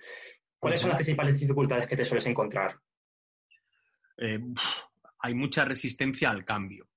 [0.59, 2.79] ¿Cuáles son las principales dificultades que te sueles encontrar?
[4.17, 4.39] Eh,
[5.19, 6.87] hay mucha resistencia al cambio.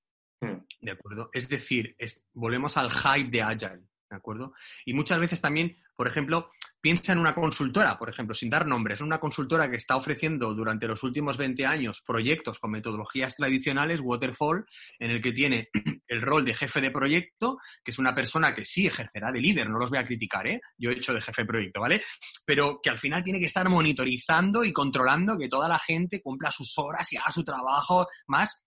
[0.40, 0.58] Hmm.
[0.80, 1.30] ¿De acuerdo?
[1.32, 1.96] Es decir,
[2.32, 3.82] volvemos al hype de Agile.
[4.10, 4.54] ¿De acuerdo?
[4.86, 9.00] Y muchas veces también, por ejemplo, piensa en una consultora, por ejemplo, sin dar nombres,
[9.00, 14.64] una consultora que está ofreciendo durante los últimos 20 años proyectos con metodologías tradicionales, waterfall,
[15.00, 15.70] en el que tiene
[16.06, 19.68] el rol de jefe de proyecto, que es una persona que sí ejercerá de líder,
[19.68, 20.60] no los voy a criticar, ¿eh?
[20.76, 22.04] Yo he hecho de jefe de proyecto, ¿vale?
[22.46, 26.52] Pero que al final tiene que estar monitorizando y controlando que toda la gente cumpla
[26.52, 28.64] sus horas y haga su trabajo más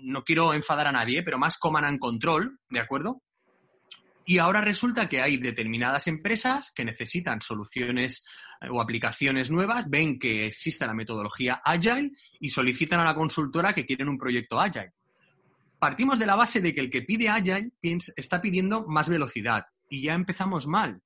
[0.00, 3.20] no quiero enfadar a nadie, pero más coman and control, ¿de acuerdo?
[4.24, 8.26] Y ahora resulta que hay determinadas empresas que necesitan soluciones
[8.60, 13.72] eh, o aplicaciones nuevas, ven que existe la metodología Agile y solicitan a la consultora
[13.72, 14.92] que quieren un proyecto Agile.
[15.78, 17.72] Partimos de la base de que el que pide Agile
[18.16, 21.02] está pidiendo más velocidad y ya empezamos mal.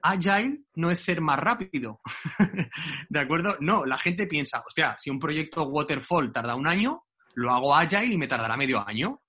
[0.00, 2.00] Agile no es ser más rápido.
[3.08, 3.56] ¿De acuerdo?
[3.60, 8.14] No, la gente piensa, hostia, si un proyecto Waterfall tarda un año, lo hago Agile
[8.14, 9.20] y me tardará medio año.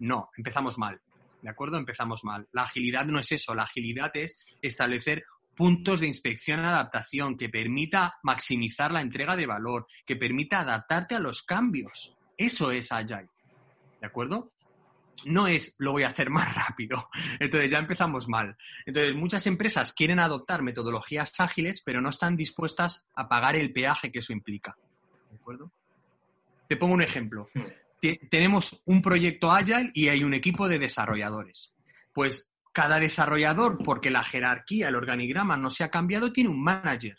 [0.00, 1.00] No, empezamos mal.
[1.44, 1.76] ¿De acuerdo?
[1.76, 2.48] Empezamos mal.
[2.52, 8.14] La agilidad no es eso, la agilidad es establecer puntos de inspección adaptación que permita
[8.22, 12.16] maximizar la entrega de valor, que permita adaptarte a los cambios.
[12.38, 13.28] Eso es Agile,
[14.00, 14.52] ¿de acuerdo?
[15.26, 17.10] No es lo voy a hacer más rápido.
[17.38, 18.56] Entonces ya empezamos mal.
[18.86, 24.10] Entonces muchas empresas quieren adoptar metodologías ágiles, pero no están dispuestas a pagar el peaje
[24.10, 24.74] que eso implica.
[25.30, 25.70] ¿De acuerdo?
[26.66, 27.50] Te pongo un ejemplo
[28.30, 31.74] tenemos un proyecto Agile y hay un equipo de desarrolladores.
[32.12, 37.16] Pues cada desarrollador, porque la jerarquía, el organigrama no se ha cambiado, tiene un manager.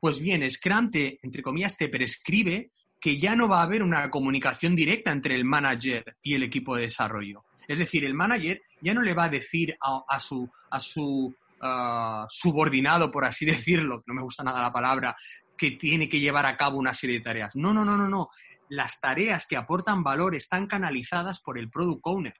[0.00, 2.70] Pues bien, Scrum te, entre comillas, te prescribe
[3.00, 6.74] que ya no va a haber una comunicación directa entre el manager y el equipo
[6.74, 7.44] de desarrollo.
[7.68, 13.26] Es decir, el manager ya no le va a decir a, su, ah, subordinado, por
[13.26, 15.14] así decirlo, no me gusta nada la palabra,
[15.56, 17.54] que tiene que llevar a cabo una serie de tareas.
[17.56, 18.30] No, no, no, no, no
[18.74, 22.34] las tareas que aportan valor están canalizadas por el product owner,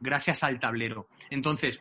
[0.00, 1.08] gracias al tablero.
[1.30, 1.80] Entonces,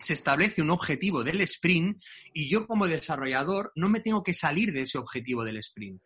[0.00, 2.02] se establece un objetivo del sprint
[2.32, 6.00] y yo como desarrollador no me tengo que salir de ese objetivo del sprint.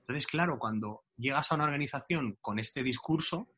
[0.00, 3.48] Entonces, claro, cuando llegas a una organización con este discurso,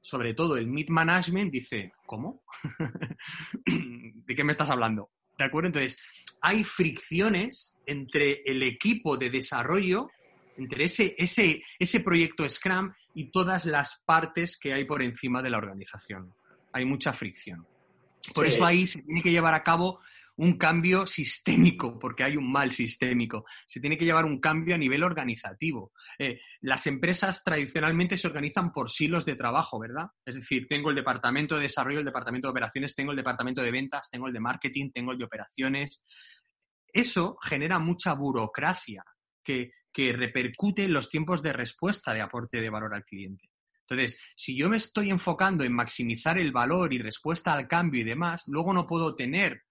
[0.00, 2.44] sobre todo el mid management dice, ¿cómo?
[3.66, 5.10] ¿De qué me estás hablando?
[5.38, 5.68] ¿De acuerdo?
[5.68, 5.98] Entonces,
[6.40, 10.08] hay fricciones entre el equipo de desarrollo
[10.56, 15.50] entre ese, ese, ese proyecto Scrum y todas las partes que hay por encima de
[15.50, 16.34] la organización.
[16.72, 17.66] Hay mucha fricción.
[18.34, 20.00] Por eso ahí se tiene que llevar a cabo
[20.36, 23.46] un cambio sistémico, porque hay un mal sistémico.
[23.66, 25.92] Se tiene que llevar un cambio a nivel organizativo.
[26.18, 30.06] Eh, las empresas tradicionalmente se organizan por silos de trabajo, ¿verdad?
[30.24, 33.70] Es decir, tengo el departamento de desarrollo, el departamento de operaciones, tengo el departamento de
[33.70, 36.04] ventas, tengo el de marketing, tengo el de operaciones.
[36.92, 39.02] Eso genera mucha burocracia
[39.42, 43.48] que que repercute en los tiempos de respuesta de aporte de valor al cliente.
[43.80, 48.04] Entonces, si yo me estoy enfocando en maximizar el valor y respuesta al cambio y
[48.04, 49.62] demás, luego no puedo tener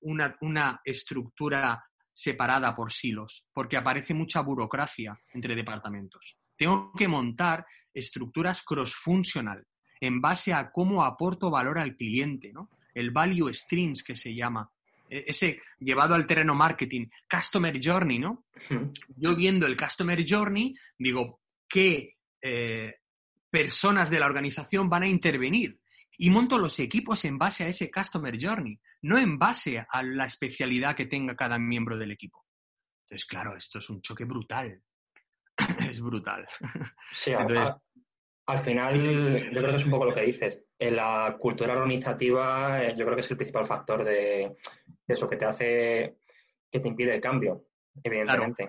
[0.00, 6.36] una, una estructura separada por silos, porque aparece mucha burocracia entre departamentos.
[6.58, 7.64] Tengo que montar
[7.94, 9.66] estructuras cross-funcional
[9.98, 12.68] en base a cómo aporto valor al cliente, ¿no?
[12.92, 14.70] El value streams que se llama,
[15.10, 18.46] ese llevado al terreno marketing, Customer Journey, ¿no?
[19.16, 22.94] Yo viendo el Customer Journey, digo, ¿qué eh,
[23.50, 25.80] personas de la organización van a intervenir?
[26.18, 30.26] Y monto los equipos en base a ese Customer Journey, no en base a la
[30.26, 32.46] especialidad que tenga cada miembro del equipo.
[33.04, 34.80] Entonces, claro, esto es un choque brutal.
[35.90, 36.46] es brutal.
[37.12, 37.32] Sí,
[38.50, 40.64] al final, yo creo que es un poco lo que dices.
[40.78, 44.56] En la cultura organizativa, eh, yo creo que es el principal factor de,
[45.06, 46.16] eso que te hace,
[46.70, 47.66] que te impide el cambio,
[48.02, 48.66] evidentemente.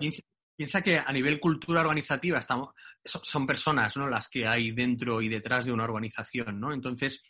[0.56, 4.08] piensa, que a nivel cultura organizativa estamos, son personas ¿no?
[4.08, 6.72] las que hay dentro y detrás de una organización, ¿no?
[6.72, 7.22] Entonces,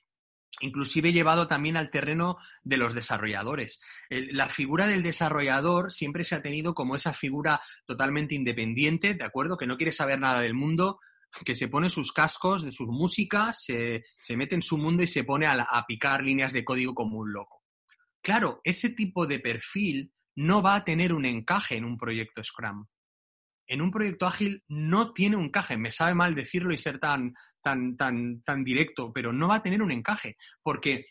[0.61, 3.83] inclusive llevado también al terreno de los desarrolladores.
[4.11, 9.57] la figura del desarrollador siempre se ha tenido como esa figura totalmente independiente, ¿de acuerdo?
[9.57, 11.01] Que no quiere saber nada del mundo,
[11.45, 14.03] que se pone sus cascos de sus músicas, se,
[14.37, 17.63] mete en su mundo y se pone a picar líneas de código como un loco.
[18.23, 22.87] Claro, ese tipo de perfil no va a tener un encaje en un proyecto Scrum.
[23.67, 25.77] En un proyecto ágil no tiene un encaje.
[25.77, 29.63] Me sabe mal decirlo y ser tan, tan, tan, tan directo, pero no va a
[29.63, 30.37] tener un encaje.
[30.63, 31.07] Porque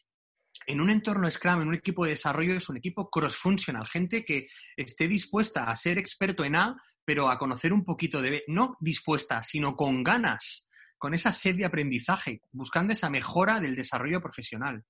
[0.66, 4.48] en un entorno Scrum, en un equipo de desarrollo, es un equipo cross-functional, gente que
[4.78, 8.44] esté dispuesta a ser experto en A, pero a conocer un poquito de.
[8.48, 14.22] No dispuesta, sino con ganas, con esa sed de aprendizaje, buscando esa mejora del desarrollo
[14.22, 14.84] profesional.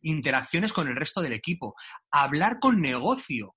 [0.00, 1.74] Interacciones con el resto del equipo.
[2.10, 3.54] Hablar con negocio.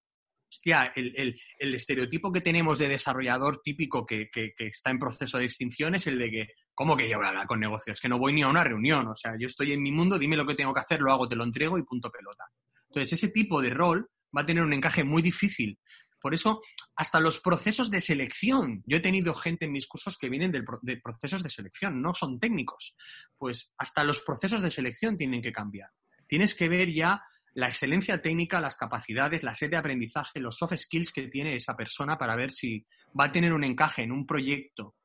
[0.49, 5.95] Hostia, el, estereotipo que tenemos de desarrollador típico que, que, está en proceso de extinción
[5.95, 6.47] es el de que
[6.81, 7.99] ¿Cómo que yo voy a hablar con negocios?
[7.99, 9.07] Que no voy ni a una reunión.
[9.07, 11.27] O sea, yo estoy en mi mundo, dime lo que tengo que hacer, lo hago,
[11.27, 12.45] te lo entrego y punto pelota.
[12.89, 15.77] Entonces, ese tipo de rol va a tener un encaje muy difícil.
[16.21, 16.61] Por eso,
[16.95, 18.83] hasta los procesos de selección.
[18.85, 22.39] Yo he tenido gente en mis cursos que vienen de procesos de selección, no son
[22.39, 22.95] técnicos.
[23.37, 25.89] Pues hasta los procesos de selección tienen que cambiar.
[26.27, 27.21] Tienes que ver ya
[27.53, 31.75] la excelencia técnica, las capacidades, la sed de aprendizaje, los soft skills que tiene esa
[31.75, 32.85] persona para ver si
[33.19, 34.95] va a tener un encaje en un proyecto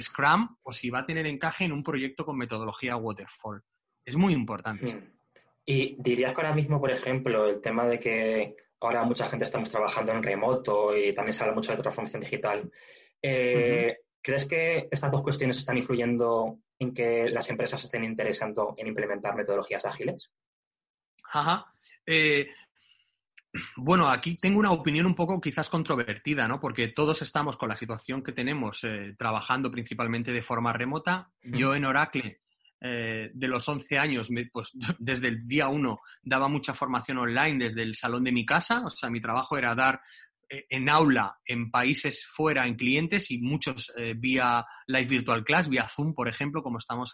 [0.00, 3.62] Scrum o si va a tener encaje en un proyecto con metodología Waterfall.
[4.04, 4.86] Es muy importante.
[4.86, 5.12] Hmm.
[5.66, 9.70] Y dirías que ahora mismo, por ejemplo, el tema de que ahora mucha gente estamos
[9.70, 12.70] trabajando en remoto y también se habla mucho de transformación digital.
[13.22, 18.86] Eh, ¿Crees que estas dos cuestiones están influyendo en que las empresas estén interesando en
[18.86, 20.32] implementar metodologías ágiles?
[21.32, 21.72] Ajá.
[22.06, 22.48] Eh,
[23.76, 26.60] bueno, aquí tengo una opinión un poco quizás controvertida, ¿no?
[26.60, 31.30] Porque todos estamos con la situación que tenemos eh, trabajando principalmente de forma remota.
[31.42, 32.40] Yo en Oracle,
[32.80, 37.82] eh, de los 11 años, pues desde el día 1 daba mucha formación online desde
[37.82, 38.84] el salón de mi casa.
[38.84, 40.00] O sea, mi trabajo era dar
[40.48, 45.88] eh, en aula en países fuera, en clientes y muchos vía Live Virtual Class, vía
[45.88, 47.12] Zoom, por ejemplo, como estamos,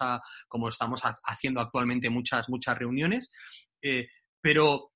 [0.49, 3.31] como estamos haciendo actualmente muchas, muchas reuniones.
[4.41, 4.93] pero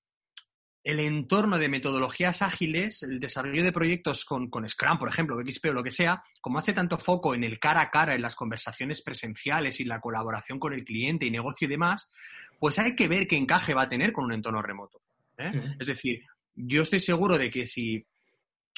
[0.83, 5.73] el entorno de metodologías ágiles, el desarrollo de proyectos con, Scrum, por ejemplo, XP o
[5.73, 9.03] lo que sea, como hace tanto foco en el cara a cara, en las conversaciones
[9.03, 12.11] presenciales y la colaboración con el cliente y negocio y demás,
[12.59, 15.03] pues hay que ver qué encaje va a tener con un entorno remoto.
[15.37, 15.75] ¿eh?
[15.79, 18.07] Es decir, yo estoy seguro de que si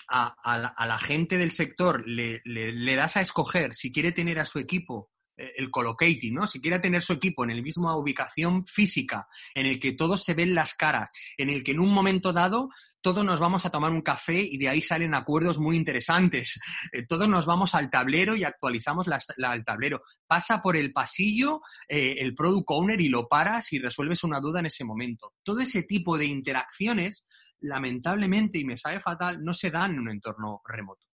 [0.09, 4.59] a, la, gente del sector le, le das a escoger si quiere tener a su
[4.59, 6.47] equipo el colocating, ¿no?
[6.47, 10.35] Si quiere tener su equipo en la misma ubicación física, en el que todos se
[10.35, 12.69] ven las caras, en el que en un momento dado
[13.03, 16.59] todos nos vamos a tomar un café y de ahí salen acuerdos muy interesantes.
[16.93, 19.19] Eh, todos nos vamos al tablero y actualizamos la,
[19.55, 20.03] el tablero.
[20.27, 24.61] Pasa por el pasillo eh, el product owner y lo paras y resuelves una duda
[24.61, 25.33] en ese momento.
[25.43, 27.27] Todo ese tipo de interacciones,
[27.61, 31.12] lamentablemente, y me sabe fatal, no se dan en un entorno remoto.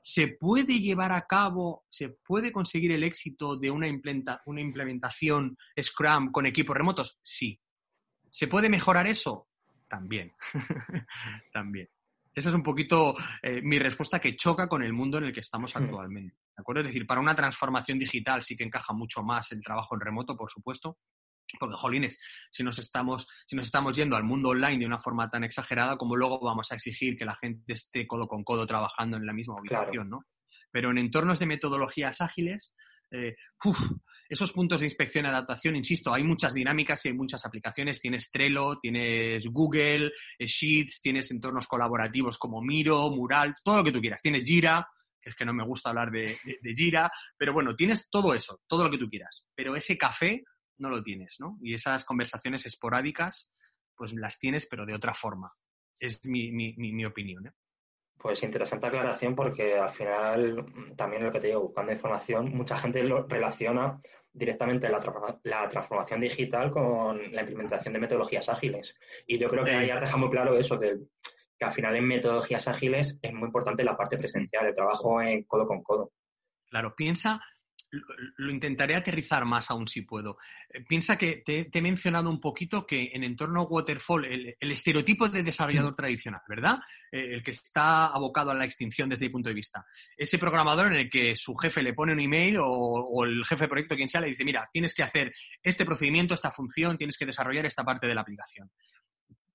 [0.00, 6.46] ¿Se puede llevar a cabo, se puede conseguir el éxito de una, implementación Scrum con
[6.46, 7.20] equipos remotos?
[7.22, 7.60] Sí.
[8.30, 9.48] ¿Se puede mejorar eso?
[9.88, 10.32] También.
[11.52, 11.88] También.
[12.32, 15.40] Esa es un poquito eh, mi respuesta que choca con el mundo en el que
[15.40, 16.36] estamos actualmente.
[16.56, 16.82] ¿De acuerdo?
[16.82, 20.36] Es decir, para una transformación digital sí que encaja mucho más el trabajo en remoto,
[20.36, 20.98] por supuesto,
[21.58, 25.30] porque, jolines, si nos, estamos, si nos estamos yendo al mundo online de una forma
[25.30, 29.16] tan exagerada, como luego vamos a exigir que la gente esté codo con codo trabajando
[29.16, 30.24] en la misma ubicación, ¿no?
[30.70, 32.74] Pero en entornos de metodologías ágiles,
[33.10, 33.34] eh,
[34.28, 38.00] esos puntos de inspección y adaptación, insisto, hay muchas dinámicas y hay muchas aplicaciones.
[38.00, 43.92] Tienes Trello, tienes Google, eh, Sheets, tienes entornos colaborativos como Miro, Mural, todo lo que
[43.92, 44.22] tú quieras.
[44.22, 44.86] Tienes Jira,
[45.20, 48.60] que es que no me gusta hablar de, de Jira, pero bueno, tienes todo eso,
[48.68, 49.48] todo lo que tú quieras.
[49.54, 50.44] Pero ese café
[50.80, 51.58] no lo tienes, ¿no?
[51.62, 53.52] Y esas conversaciones esporádicas,
[53.94, 55.52] pues las tienes, pero de otra forma.
[55.98, 57.46] Es mi, mi, mi, opinión.
[57.46, 57.52] ¿eh?
[58.16, 60.66] Pues interesante aclaración porque al final,
[60.96, 64.00] también lo que te digo, buscando información, mucha gente lo relaciona
[64.32, 64.98] directamente la,
[65.44, 68.94] la transformación digital con la implementación de metodologías ágiles.
[69.26, 70.98] Y yo creo que ahí has dejado muy claro eso, que,
[71.58, 75.44] que al final en metodologías ágiles es muy importante la parte presencial, el trabajo en
[75.44, 76.12] codo con codo.
[76.70, 77.40] Claro, piensa,
[77.90, 80.38] lo intentaré aterrizar más aún si puedo.
[80.68, 85.42] Eh, piensa que te, he mencionado un poquito que en entorno waterfall, el, estereotipo de
[85.42, 86.78] desarrollador tradicional, ¿verdad?
[87.10, 89.84] Eh, el que está abocado a la extinción desde mi punto de vista.
[90.16, 93.68] Ese programador en el que su jefe le pone un email o, el jefe de
[93.68, 97.26] proyecto, quien sea, le dice, mira, tienes que hacer este procedimiento, esta función, tienes que
[97.26, 98.70] desarrollar esta parte de la aplicación.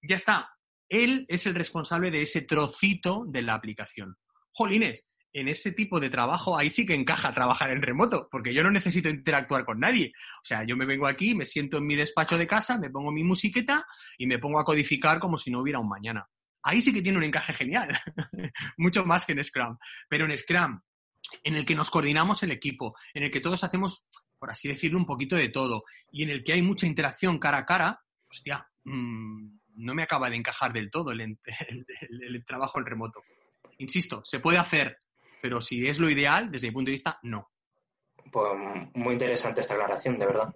[0.01, 0.49] Ya está.
[0.87, 4.15] Él es el responsable de ese trocito de la aplicación.
[4.51, 8.63] Jolines, en ese tipo de trabajo, ahí sí que encaja trabajar en remoto, porque yo
[8.63, 10.13] no necesito interactuar con nadie.
[10.41, 13.11] O sea, yo me vengo aquí, me siento en mi despacho de casa, me pongo
[13.11, 13.85] mi musiqueta
[14.17, 16.25] y me pongo a codificar como si no hubiera un mañana.
[16.63, 17.89] Ahí sí que tiene un encaje genial,
[18.77, 19.77] mucho más que en Scrum.
[20.07, 20.79] Pero en Scrum,
[21.43, 24.07] en el que nos coordinamos el equipo, en el que todos hacemos,
[24.39, 27.57] por así decirlo, un poquito de todo, y en el que hay mucha interacción cara
[27.57, 31.37] a cara, hostia, mm, no me acaba de encajar del todo el
[32.47, 33.21] trabajo en remoto.
[33.79, 34.97] Insisto, se puede hacer,
[35.45, 37.51] pero si es lo ideal, desde mi punto de vista, no.
[38.31, 38.51] Pues
[38.95, 40.55] muy interesante esta aclaración, de verdad.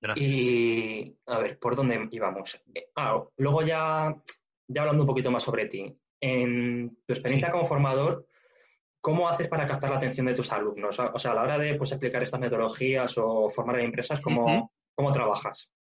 [0.00, 0.26] Gracias.
[0.26, 2.64] Y a ver, ¿por dónde íbamos?
[2.96, 4.16] Ah, luego ya,
[4.68, 5.94] ya hablando un poquito más sobre ti.
[6.18, 8.26] En tu experiencia como formador,
[9.02, 10.98] ¿cómo haces para captar la atención de tus alumnos?
[10.98, 14.72] O sea, a la hora de pues, explicar estas metodologías o formar en empresas, ¿cómo,
[14.94, 15.74] ¿cómo trabajas?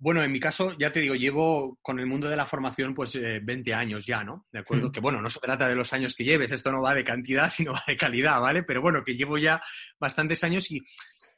[0.00, 3.20] Bueno, en mi caso, ya te digo, llevo con el mundo de la formación pues
[3.20, 4.46] 20 eh, años ya, ¿no?
[4.52, 6.94] De acuerdo, que bueno, no se trata de los años que lleves, esto no va
[6.94, 8.62] de cantidad, sino va de calidad, ¿vale?
[8.62, 9.60] Pero bueno, que llevo ya
[9.98, 10.80] bastantes años y,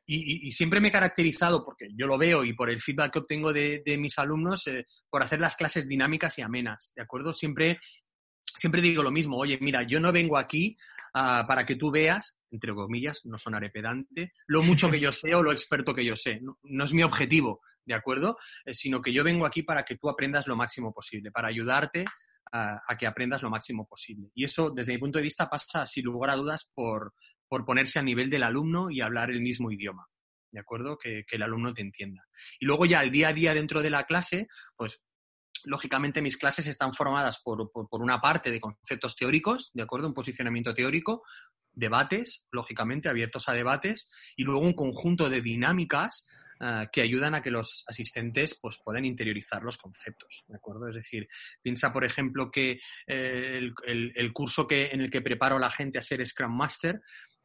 [0.06, 3.50] y, siempre me he caracterizado, porque yo lo veo y por el feedback que obtengo
[3.52, 7.32] de, mis alumnos, eh, por hacer las clases dinámicas y amenas, ¿de acuerdo?
[7.32, 7.80] Siempre,
[8.44, 10.76] siempre digo lo mismo, oye, mira, yo no vengo aquí
[11.14, 15.34] ah, para que tú veas, entre comillas, no sonaré pedante, lo mucho que yo sé
[15.34, 16.40] o lo experto que yo sé.
[16.62, 18.36] no es mi objetivo ¿de acuerdo?
[18.64, 22.04] Eh, sino que yo vengo aquí para que tú aprendas lo máximo posible, para ayudarte
[22.52, 24.30] a, que aprendas lo máximo posible.
[24.34, 27.14] Y eso, desde mi punto de vista, pasa, sin lugar a dudas, por,
[27.48, 30.06] ponerse a nivel del alumno y hablar el mismo idioma.
[30.52, 30.98] ¿De acuerdo?
[30.98, 32.24] Que, el alumno te entienda.
[32.58, 35.00] Y luego ya el día a día dentro de la clase, pues
[35.64, 40.08] lógicamente mis clases están formadas por, por, una parte de conceptos teóricos, ¿de acuerdo?
[40.08, 41.22] Un posicionamiento teórico,
[41.72, 46.26] debates, lógicamente, abiertos a debates, y luego un conjunto de dinámicas
[46.62, 50.88] Ah, que ayudan a que los asistentes pues, puedan interiorizar los conceptos, ¿de acuerdo?
[50.88, 51.26] Es decir,
[51.62, 55.70] piensa, por ejemplo, que eh, el, el, curso que, en el que preparo a la
[55.70, 57.00] gente a ser Scrum Master,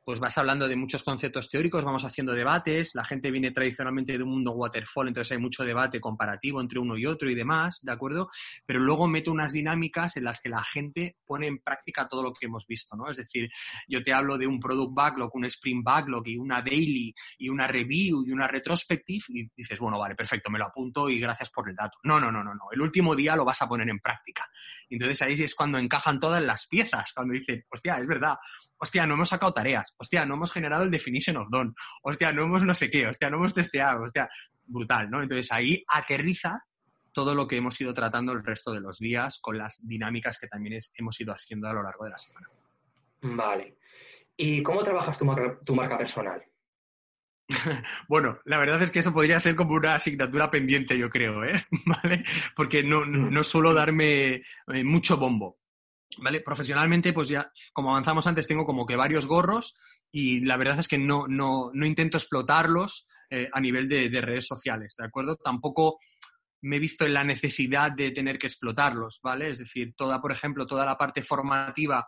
[0.06, 4.24] pues vas hablando de muchos conceptos teóricos, vamos haciendo debates, la gente viene tradicionalmente de
[4.24, 7.92] un mundo waterfall, entonces hay mucho debate comparativo entre uno y otro y demás, ¿de
[7.92, 8.30] acuerdo?
[8.68, 12.34] Pero luego meto unas dinámicas en las que la gente pone en práctica todo lo
[12.34, 13.10] que hemos visto, ¿no?
[13.10, 13.50] Es decir,
[13.88, 17.66] yo te hablo de un product backlog, un sprint backlog y una daily y una
[17.66, 21.68] review y una retrospective y dices, bueno, vale, perfecto, me lo apunto y gracias por
[21.68, 21.98] el dato.
[22.04, 22.66] No, no, no, no, no.
[22.72, 24.48] El último día lo vas a poner en práctica.
[24.88, 28.36] Entonces ahí es cuando encajan todas las piezas, cuando dicen, hostia, es verdad,
[28.78, 32.44] hostia, no hemos sacado tareas, hostia, no hemos generado el definition of done, hostia, no
[32.44, 34.30] hemos no sé qué, hostia, no hemos testeado, hostia,
[34.66, 35.22] brutal, ¿no?
[35.22, 36.64] Entonces ahí aterriza
[37.12, 40.48] todo lo que hemos ido tratando el resto de los días con las dinámicas que
[40.48, 42.50] también hemos ido haciendo a lo largo de la semana.
[43.22, 43.78] Vale.
[44.36, 46.44] ¿Y cómo trabajas tu marca, tu marca personal?
[48.10, 51.66] bueno, la verdad es que eso podría ser como una asignatura pendiente, yo creo, ¿eh?
[51.86, 52.24] ¿Vale?
[52.56, 55.60] Porque no, no suelo darme eh, mucho bombo.
[56.18, 56.42] ¿Vale?
[56.42, 59.78] Profesionalmente, pues ya, como avanzamos antes, tengo como que varios gorros
[60.12, 64.46] y la verdad es que no, no, no intento explotarlos eh, a nivel de, redes
[64.48, 65.36] sociales, ¿de acuerdo?
[65.36, 66.00] Tampoco
[66.62, 69.50] me he visto en la necesidad de tener que explotarlos, ¿vale?
[69.50, 72.08] Es decir, toda, por ejemplo, toda la parte formativa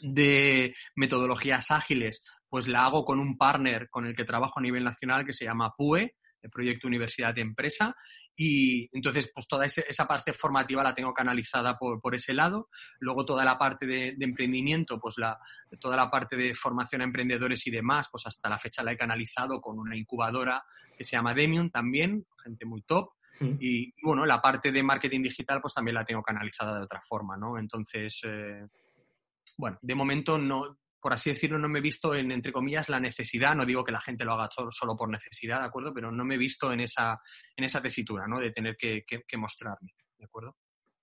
[0.00, 4.84] de metodologías ágiles, pues la hago con un partner con el que trabajo a nivel
[4.84, 7.96] nacional que se llama PUE, el Proyecto Universidad de Empresa,
[8.36, 12.68] y entonces, pues toda esa parte formativa la tengo canalizada por, por ese lado.
[12.98, 15.38] Luego toda la parte de, emprendimiento, pues la,
[15.78, 18.96] toda la parte de formación a emprendedores y demás, pues hasta la fecha la he
[18.96, 20.64] canalizado con una incubadora
[20.96, 23.10] que se llama Demium también, gente muy top.
[23.38, 23.56] Mm.
[23.60, 27.36] Y, bueno, la parte de marketing digital, pues también la tengo canalizada de otra forma,
[27.36, 27.56] ¿no?
[27.56, 28.66] Entonces, eh,
[29.56, 32.98] bueno, de momento no, por así decirlo, no me he visto en, entre comillas, la
[32.98, 35.92] necesidad, no digo que la gente lo haga solo por necesidad, ¿de acuerdo?
[35.92, 37.20] Pero no me he visto en esa,
[37.54, 38.40] en esa tesitura, ¿no?
[38.40, 39.04] De tener que,
[39.36, 40.56] mostrarme, ¿de acuerdo?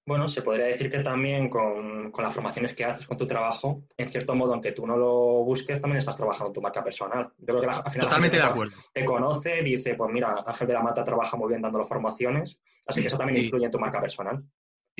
[0.03, 4.09] Bueno, se podría decir que también con, las formaciones que haces con tu trabajo, en
[4.09, 7.31] cierto modo, aunque tú no lo busques, también estás trabajando en tu marca personal.
[7.37, 8.77] Yo creo que al final Totalmente de acuerdo.
[8.91, 12.59] te conoce, dice, pues mira, Ángel de la Mata trabaja muy bien dando las formaciones,
[12.87, 14.43] así que eso también influye en tu marca personal.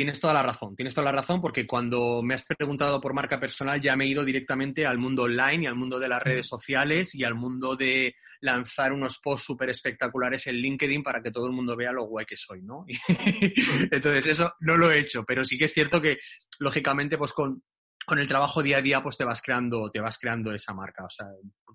[0.01, 3.39] Tienes toda la razón, tienes toda la razón porque cuando me has preguntado por marca
[3.39, 6.47] personal ya me he ido directamente al mundo online y al mundo de las redes
[6.47, 11.45] sociales y al mundo de lanzar unos posts súper espectaculares en LinkedIn para que todo
[11.45, 12.83] el mundo vea lo guay que soy, ¿no?
[13.91, 16.17] Entonces eso no lo he hecho, pero sí que es cierto que
[16.57, 17.61] lógicamente pues con,
[18.05, 21.05] con el trabajo día a día pues te vas creando, te vas creando esa marca.
[21.05, 21.27] O sea,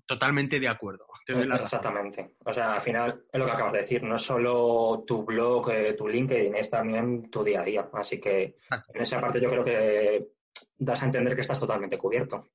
[0.05, 1.05] totalmente de acuerdo.
[1.27, 2.35] Exactamente.
[2.45, 5.93] O sea, al final es lo que acabas de decir, no solo tu blog, eh,
[5.93, 7.89] tu LinkedIn, es también tu día a día.
[7.93, 8.55] Así que
[8.93, 10.27] en esa parte yo creo que
[10.77, 12.49] das a entender que estás totalmente cubierto.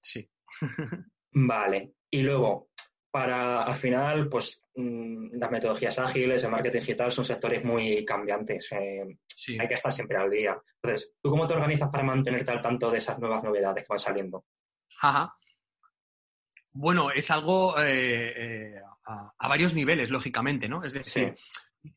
[0.00, 0.28] Sí.
[1.32, 1.94] vale.
[2.10, 2.70] Y luego,
[3.16, 8.70] para al final, pues mm, las metodologías ágiles, el marketing digital son sectores muy cambiantes.
[8.72, 9.18] Eh,
[9.58, 10.54] hay que estar siempre al día.
[10.82, 13.98] Entonces, ¿tú cómo te organizas para mantenerte al tanto de esas nuevas novedades que van
[13.98, 14.44] saliendo?
[15.00, 15.34] Ajá.
[16.72, 20.84] Bueno, es algo eh, eh, a, varios niveles, lógicamente, ¿no?
[20.84, 21.34] Es decir,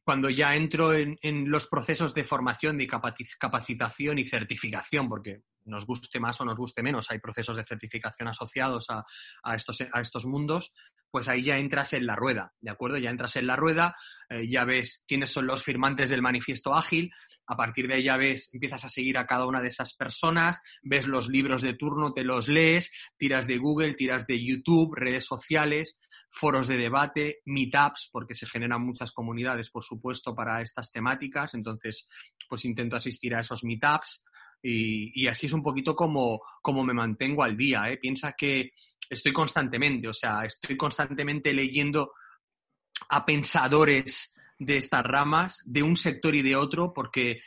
[0.06, 1.18] cuando ya entro en,
[1.52, 6.82] los procesos de formación, de capacitación y certificación, porque nos guste más o nos guste
[6.82, 9.06] menos, hay procesos de certificación asociados a,
[9.54, 10.74] estos, a estos mundos,
[11.12, 12.98] pues ahí ya entras en la rueda, ¿de acuerdo?
[12.98, 13.96] Ya entras en la rueda,
[14.30, 17.12] eh, ya ves quiénes son los firmantes del manifiesto ágil,
[17.48, 20.62] a partir de ahí ya ves, empiezas a seguir a cada una de esas personas,
[20.84, 25.26] ves los libros de turno, te los lees, tiras de Google, tiras de YouTube, redes
[25.26, 26.00] sociales,
[26.30, 32.08] foros de debate, meetups, porque se generan muchas comunidades, por supuesto, para estas temáticas, entonces,
[32.48, 34.26] pues intento asistir a esos meetups.
[34.62, 37.90] Y, así es un poquito como, como me mantengo al día.
[37.90, 37.98] ¿eh?
[37.98, 38.74] Piensa que
[39.10, 42.14] estoy constantemente, o sea, estoy constantemente leyendo
[43.10, 47.42] a pensadores de estas ramas, de un sector y de otro, porque,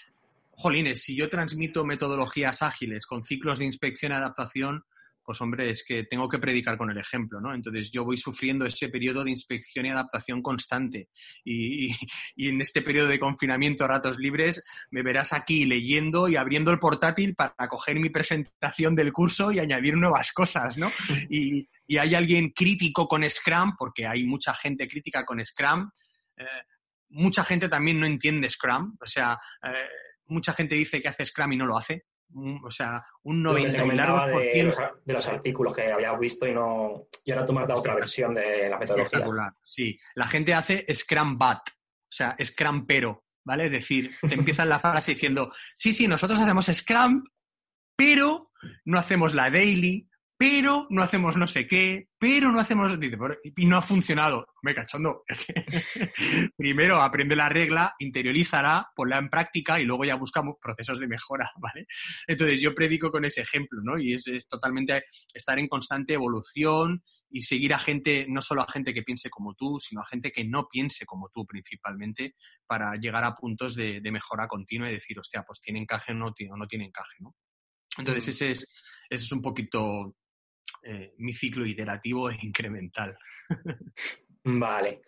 [0.50, 4.84] jolines, si yo transmito metodologías ágiles con ciclos de inspección y adaptación,
[5.24, 7.54] pues hombre, es que tengo que predicar con el ejemplo, ¿no?
[7.54, 11.08] Entonces yo voy sufriendo ese periodo de inspección y adaptación constante.
[11.44, 11.92] Y,
[12.36, 16.78] en este periodo de confinamiento a ratos libres me verás aquí leyendo y abriendo el
[16.78, 20.90] portátil para coger mi presentación del curso y añadir nuevas cosas, ¿no?
[21.30, 21.68] Y,
[21.98, 25.90] hay alguien crítico con Scrum, porque hay mucha gente crítica con Scrum.
[26.38, 26.44] Eh,
[27.10, 29.88] mucha gente también no entiende Scrum, o sea, eh,
[30.28, 32.06] mucha gente dice que hace Scrum y no lo hace
[32.62, 34.76] o sea, un 90 y largos por ciento.
[35.04, 37.94] De, los artículos que había visto y no y ahora tú me has dado otra
[37.94, 39.54] versión de la metodología.
[39.64, 43.66] Sí, la gente hace Scrum Bat, o sea, Scrum pero, ¿vale?
[43.66, 47.24] Es decir, te empiezan la frase diciendo, sí, sí, nosotros hacemos Scrum,
[47.96, 48.50] pero
[48.84, 50.08] no hacemos la daily,
[50.42, 52.98] pero no hacemos no sé qué, pero no hacemos...
[53.54, 54.48] Y no ha funcionado.
[54.62, 55.22] Me cachondo.
[56.56, 61.48] Primero aprende la regla, interiorízala, ponla en práctica y luego ya buscamos procesos de mejora,
[61.60, 61.86] ¿vale?
[62.26, 64.00] Entonces yo predico con ese ejemplo, ¿no?
[64.00, 68.92] Y es, totalmente estar en constante evolución y seguir a gente, no solo a gente
[68.92, 72.34] que piense como tú, sino a gente que no piense como tú principalmente,
[72.66, 76.34] para llegar a puntos de, mejora continua y decir, hostia, pues tiene encaje o no,
[76.56, 77.36] no tiene encaje, ¿no?
[77.96, 78.66] Entonces ese es,
[79.08, 80.16] ese es un poquito
[80.82, 83.16] eh, mi ciclo iterativo es incremental.
[84.44, 85.02] vale.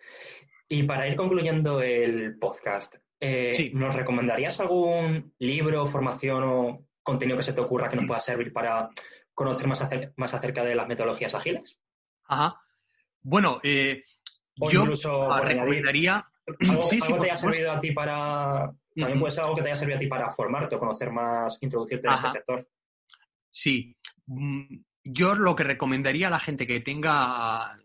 [0.67, 7.43] Y para ir concluyendo el podcast, eh, ¿nos recomendarías algún libro, formación o contenido que
[7.43, 8.89] se te ocurra que nos pueda servir para
[9.33, 11.81] conocer más, más acerca de las metodologías ágiles?
[12.27, 12.59] Ajá.
[13.21, 14.03] Bueno, eh,
[14.55, 16.27] yo incluso, recomendaría...
[16.69, 18.71] Algo, sí, que te haya servido a ti para...
[18.95, 21.57] También puede ser algo que te haya servido a ti para formarte o conocer más,
[21.61, 22.67] introducirte en este sector.
[23.51, 23.97] Sí.
[25.07, 27.77] Yo lo que recomendaría a la gente que tenga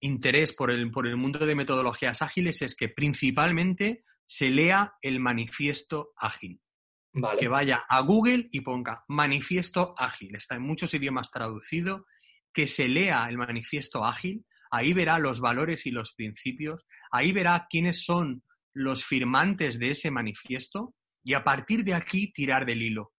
[0.00, 5.18] interés por el, por el mundo de metodologías ágiles es que principalmente se lea el
[5.18, 6.60] manifiesto ágil.
[7.38, 10.36] Que vaya a Google y ponga manifiesto ágil.
[10.36, 12.04] Está en muchos idiomas traducido.
[12.52, 14.44] Que se lea el manifiesto ágil.
[14.70, 16.84] Ahí verá los valores y los principios.
[17.10, 18.42] Ahí verá quiénes son
[18.74, 20.94] los firmantes de ese manifiesto.
[21.24, 23.15] Y a partir de aquí tirar del hilo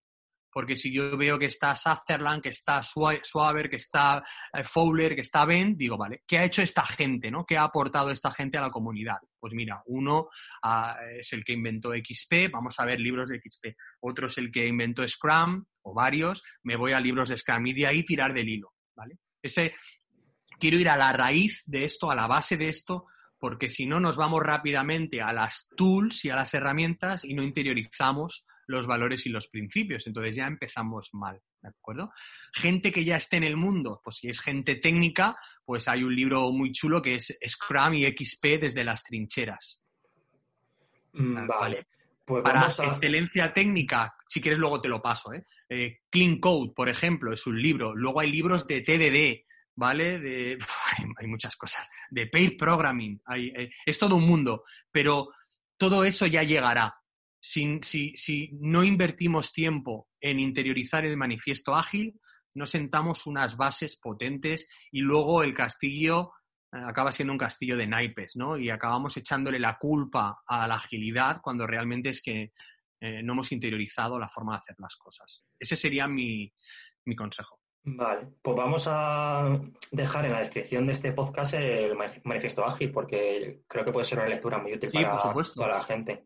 [0.57, 5.21] porque si yo veo que está Sutherland, que está Swaber, que está eh, Fowler, que
[5.21, 7.29] está Ben, digo, vale, ¿qué ha hecho esta gente?
[7.29, 7.45] ¿no?
[7.45, 9.17] ¿Qué ha aportado esta gente a la comunidad?
[9.39, 10.29] Pues mira, uno
[10.63, 14.51] ah, es el que inventó XP, vamos a ver libros de XP, otro es el
[14.51, 18.33] que inventó Scrum, o varios, me voy a libros de Scrum y de ahí tirar
[18.33, 19.19] del hilo, ¿vale?
[19.39, 19.75] Ese,
[20.59, 23.05] quiero ir a la raíz de esto, a la base de esto,
[23.37, 27.43] porque si no nos vamos rápidamente a las tools y a las herramientas y no
[27.43, 30.05] interiorizamos los valores y los principios.
[30.05, 32.11] Entonces ya empezamos mal, ¿de acuerdo?
[32.53, 36.15] Gente que ya esté en el mundo, pues si es gente técnica, pues hay un
[36.15, 39.81] libro muy chulo que es Scrum y XP desde las trincheras.
[41.13, 41.87] Mm, vale.
[42.25, 45.33] Pues Para excelencia técnica, si quieres luego te lo paso.
[45.33, 45.45] ¿eh?
[45.69, 45.99] ¿eh?
[46.09, 47.95] Clean Code, por ejemplo, es un libro.
[47.95, 49.45] Luego hay libros de TDD,
[49.75, 50.19] ¿vale?
[50.19, 50.57] De,
[51.17, 51.89] hay, muchas cosas.
[52.09, 54.65] De pair programming, hay, eh, es todo un mundo.
[54.91, 55.29] Pero
[55.77, 56.97] todo eso ya llegará
[57.47, 62.19] si, no invertimos tiempo en interiorizar el manifiesto ágil,
[62.55, 66.31] no sentamos unas bases potentes y luego el castillo
[66.73, 68.57] eh, acaba siendo un castillo de naipes, ¿no?
[68.57, 72.51] Y acabamos echándole la culpa a la agilidad cuando realmente es que
[72.99, 75.43] eh, no hemos interiorizado la forma de hacer las cosas.
[75.59, 76.51] Ese sería mi,
[77.15, 77.61] consejo.
[77.83, 79.57] Vale, pues vamos a
[79.91, 81.95] dejar en la descripción de este podcast el
[82.25, 85.17] manifiesto ágil porque creo que puede ser una lectura muy útil para
[85.55, 86.25] toda la gente.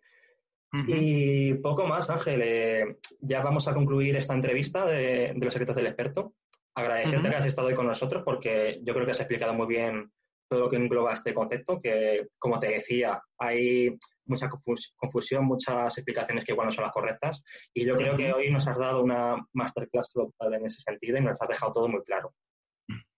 [0.74, 2.41] Y poco más, Ángel.
[2.43, 6.34] Eh, ya vamos a concluir esta entrevista de, los secretos del experto.
[6.76, 10.11] Agradecerte que has estado hoy con nosotros porque yo creo que has explicado muy bien
[10.47, 16.45] todo lo que engloba este concepto, que como te decía, hay mucha confusión, muchas explicaciones
[16.45, 17.43] que igual no son las correctas.
[17.74, 21.41] Y yo creo que hoy nos has dado una masterclass en ese sentido y nos
[21.41, 22.34] has dejado todo muy claro.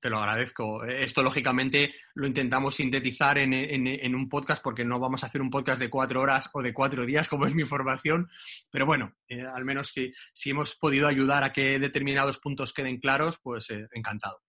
[0.03, 0.83] Te lo agradezco.
[0.83, 5.79] Esto, lógicamente, lo intentamos sintetizar en, un podcast porque no vamos a hacer un podcast
[5.79, 8.29] de cuatro horas o de cuatro días, como es mi formación.
[8.69, 9.93] Pero bueno, eh, al menos
[10.33, 14.41] si hemos podido ayudar a que determinados puntos queden claros, pues eh, encantado.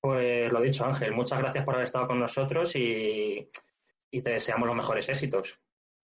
[0.00, 3.50] Pues lo dicho, Ángel, muchas gracias por haber estado con nosotros y,
[4.10, 5.60] te deseamos los mejores éxitos.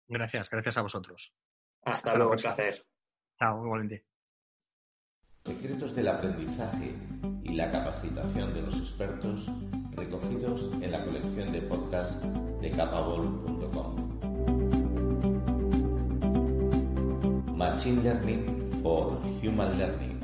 [0.08, 1.34] Gracias, gracias a vosotros.
[1.84, 2.82] Hasta, luego, un placer.
[3.38, 4.06] Chao, igualmente.
[5.43, 6.95] Secretos del aprendizaje
[7.48, 9.48] y la capacitación de los expertos
[9.95, 12.24] recogidos en la colección de podcast
[12.62, 13.95] de capable.com.
[17.56, 20.16] Machine Learning for Human Learning